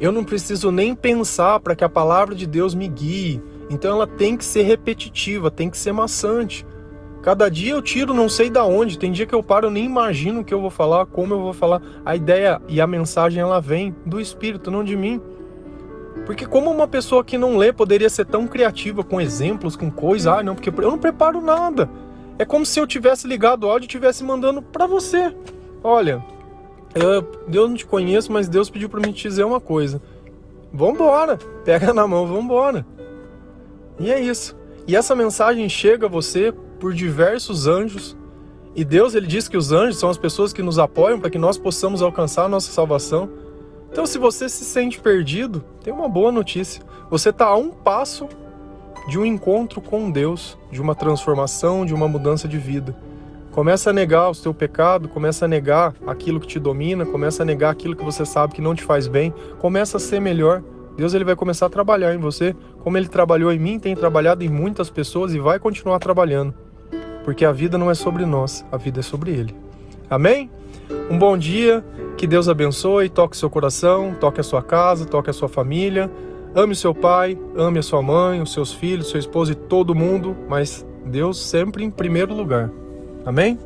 Eu 0.00 0.12
não 0.12 0.24
preciso 0.24 0.70
nem 0.70 0.94
pensar 0.94 1.60
para 1.60 1.76
que 1.76 1.84
a 1.84 1.88
palavra 1.88 2.34
de 2.34 2.46
Deus 2.46 2.74
me 2.74 2.88
guie. 2.88 3.42
Então 3.70 3.92
ela 3.92 4.06
tem 4.06 4.36
que 4.36 4.44
ser 4.44 4.62
repetitiva, 4.62 5.50
tem 5.50 5.70
que 5.70 5.78
ser 5.78 5.92
maçante. 5.92 6.66
Cada 7.22 7.48
dia 7.48 7.72
eu 7.72 7.80
tiro 7.80 8.12
não 8.12 8.28
sei 8.28 8.50
da 8.50 8.64
onde, 8.64 8.98
tem 8.98 9.12
dia 9.12 9.26
que 9.26 9.34
eu 9.34 9.42
paro, 9.42 9.68
eu 9.68 9.70
nem 9.70 9.84
imagino 9.84 10.40
o 10.40 10.44
que 10.44 10.52
eu 10.52 10.60
vou 10.60 10.70
falar, 10.70 11.06
como 11.06 11.34
eu 11.34 11.40
vou 11.40 11.52
falar. 11.52 11.80
A 12.04 12.16
ideia 12.16 12.60
e 12.66 12.80
a 12.80 12.86
mensagem 12.86 13.40
ela 13.40 13.60
vem 13.60 13.94
do 14.04 14.20
espírito, 14.20 14.70
não 14.70 14.82
de 14.82 14.96
mim. 14.96 15.20
Porque 16.26 16.46
como 16.46 16.70
uma 16.70 16.88
pessoa 16.88 17.22
que 17.22 17.38
não 17.38 17.56
lê 17.56 17.72
poderia 17.72 18.10
ser 18.10 18.26
tão 18.26 18.46
criativa 18.46 19.04
com 19.04 19.20
exemplos, 19.20 19.76
com 19.76 19.90
coisas, 19.90 20.26
ah, 20.26 20.42
não, 20.42 20.54
porque 20.54 20.70
eu 20.70 20.90
não 20.90 20.98
preparo 20.98 21.40
nada. 21.40 21.88
É 22.38 22.44
como 22.44 22.66
se 22.66 22.80
eu 22.80 22.86
tivesse 22.86 23.28
ligado 23.28 23.64
o 23.64 23.70
áudio 23.70 23.84
e 23.84 23.88
tivesse 23.88 24.24
mandando 24.24 24.62
para 24.62 24.86
você. 24.86 25.34
Olha, 25.84 26.24
eu, 26.94 27.22
Deus 27.46 27.68
não 27.68 27.76
te 27.76 27.86
conheço, 27.86 28.32
mas 28.32 28.48
Deus 28.48 28.70
pediu 28.70 28.88
para 28.88 29.00
mim 29.00 29.12
te 29.12 29.28
dizer 29.28 29.44
uma 29.44 29.60
coisa. 29.60 30.00
Vambora, 30.72 31.38
pega 31.64 31.92
na 31.92 32.06
mão, 32.06 32.26
vambora. 32.26 32.84
E 34.00 34.10
é 34.10 34.18
isso. 34.18 34.56
E 34.88 34.96
essa 34.96 35.14
mensagem 35.14 35.68
chega 35.68 36.06
a 36.06 36.08
você 36.08 36.52
por 36.80 36.92
diversos 36.92 37.66
anjos. 37.68 38.16
E 38.74 38.84
Deus 38.84 39.14
ele 39.14 39.26
diz 39.26 39.46
que 39.46 39.56
os 39.56 39.70
anjos 39.70 39.98
são 39.98 40.08
as 40.08 40.16
pessoas 40.16 40.52
que 40.52 40.62
nos 40.62 40.78
apoiam 40.78 41.20
para 41.20 41.30
que 41.30 41.38
nós 41.38 41.58
possamos 41.58 42.00
alcançar 42.00 42.46
a 42.46 42.48
nossa 42.48 42.72
salvação. 42.72 43.28
Então, 43.92 44.06
se 44.06 44.18
você 44.18 44.48
se 44.48 44.64
sente 44.64 45.00
perdido, 45.00 45.62
tem 45.84 45.92
uma 45.92 46.08
boa 46.08 46.32
notícia. 46.32 46.82
Você 47.10 47.28
está 47.28 47.46
a 47.46 47.56
um 47.56 47.70
passo 47.70 48.26
de 49.08 49.18
um 49.18 49.26
encontro 49.26 49.80
com 49.80 50.10
Deus, 50.10 50.56
de 50.70 50.80
uma 50.80 50.94
transformação, 50.94 51.84
de 51.84 51.92
uma 51.92 52.08
mudança 52.08 52.48
de 52.48 52.56
vida. 52.56 52.96
Começa 53.50 53.90
a 53.90 53.92
negar 53.92 54.30
o 54.30 54.34
seu 54.34 54.54
pecado, 54.54 55.08
começa 55.08 55.44
a 55.44 55.48
negar 55.48 55.92
aquilo 56.06 56.38
que 56.38 56.46
te 56.46 56.60
domina, 56.60 57.04
começa 57.04 57.42
a 57.42 57.46
negar 57.46 57.70
aquilo 57.70 57.96
que 57.96 58.04
você 58.04 58.24
sabe 58.24 58.54
que 58.54 58.62
não 58.62 58.74
te 58.76 58.84
faz 58.84 59.08
bem, 59.08 59.34
começa 59.58 59.96
a 59.96 60.00
ser 60.00 60.20
melhor. 60.20 60.62
Deus 61.00 61.14
ele 61.14 61.24
vai 61.24 61.34
começar 61.34 61.64
a 61.64 61.70
trabalhar 61.70 62.14
em 62.14 62.18
você, 62.18 62.54
como 62.80 62.98
ele 62.98 63.08
trabalhou 63.08 63.50
em 63.50 63.58
mim, 63.58 63.78
tem 63.78 63.96
trabalhado 63.96 64.44
em 64.44 64.50
muitas 64.50 64.90
pessoas 64.90 65.32
e 65.32 65.38
vai 65.38 65.58
continuar 65.58 65.98
trabalhando. 65.98 66.52
Porque 67.24 67.46
a 67.46 67.52
vida 67.52 67.78
não 67.78 67.90
é 67.90 67.94
sobre 67.94 68.26
nós, 68.26 68.66
a 68.70 68.76
vida 68.76 69.00
é 69.00 69.02
sobre 69.02 69.30
ele. 69.30 69.56
Amém? 70.10 70.50
Um 71.10 71.18
bom 71.18 71.38
dia, 71.38 71.82
que 72.18 72.26
Deus 72.26 72.50
abençoe, 72.50 73.08
toque 73.08 73.34
seu 73.34 73.48
coração, 73.48 74.14
toque 74.20 74.40
a 74.40 74.44
sua 74.44 74.62
casa, 74.62 75.06
toque 75.06 75.30
a 75.30 75.32
sua 75.32 75.48
família. 75.48 76.10
Ame 76.54 76.76
seu 76.76 76.94
pai, 76.94 77.38
ame 77.56 77.78
a 77.78 77.82
sua 77.82 78.02
mãe, 78.02 78.42
os 78.42 78.52
seus 78.52 78.70
filhos, 78.70 79.08
seu 79.08 79.18
esposo 79.18 79.52
e 79.52 79.54
todo 79.54 79.94
mundo, 79.94 80.36
mas 80.50 80.84
Deus 81.06 81.40
sempre 81.40 81.82
em 81.82 81.90
primeiro 81.90 82.34
lugar. 82.34 82.70
Amém? 83.24 83.58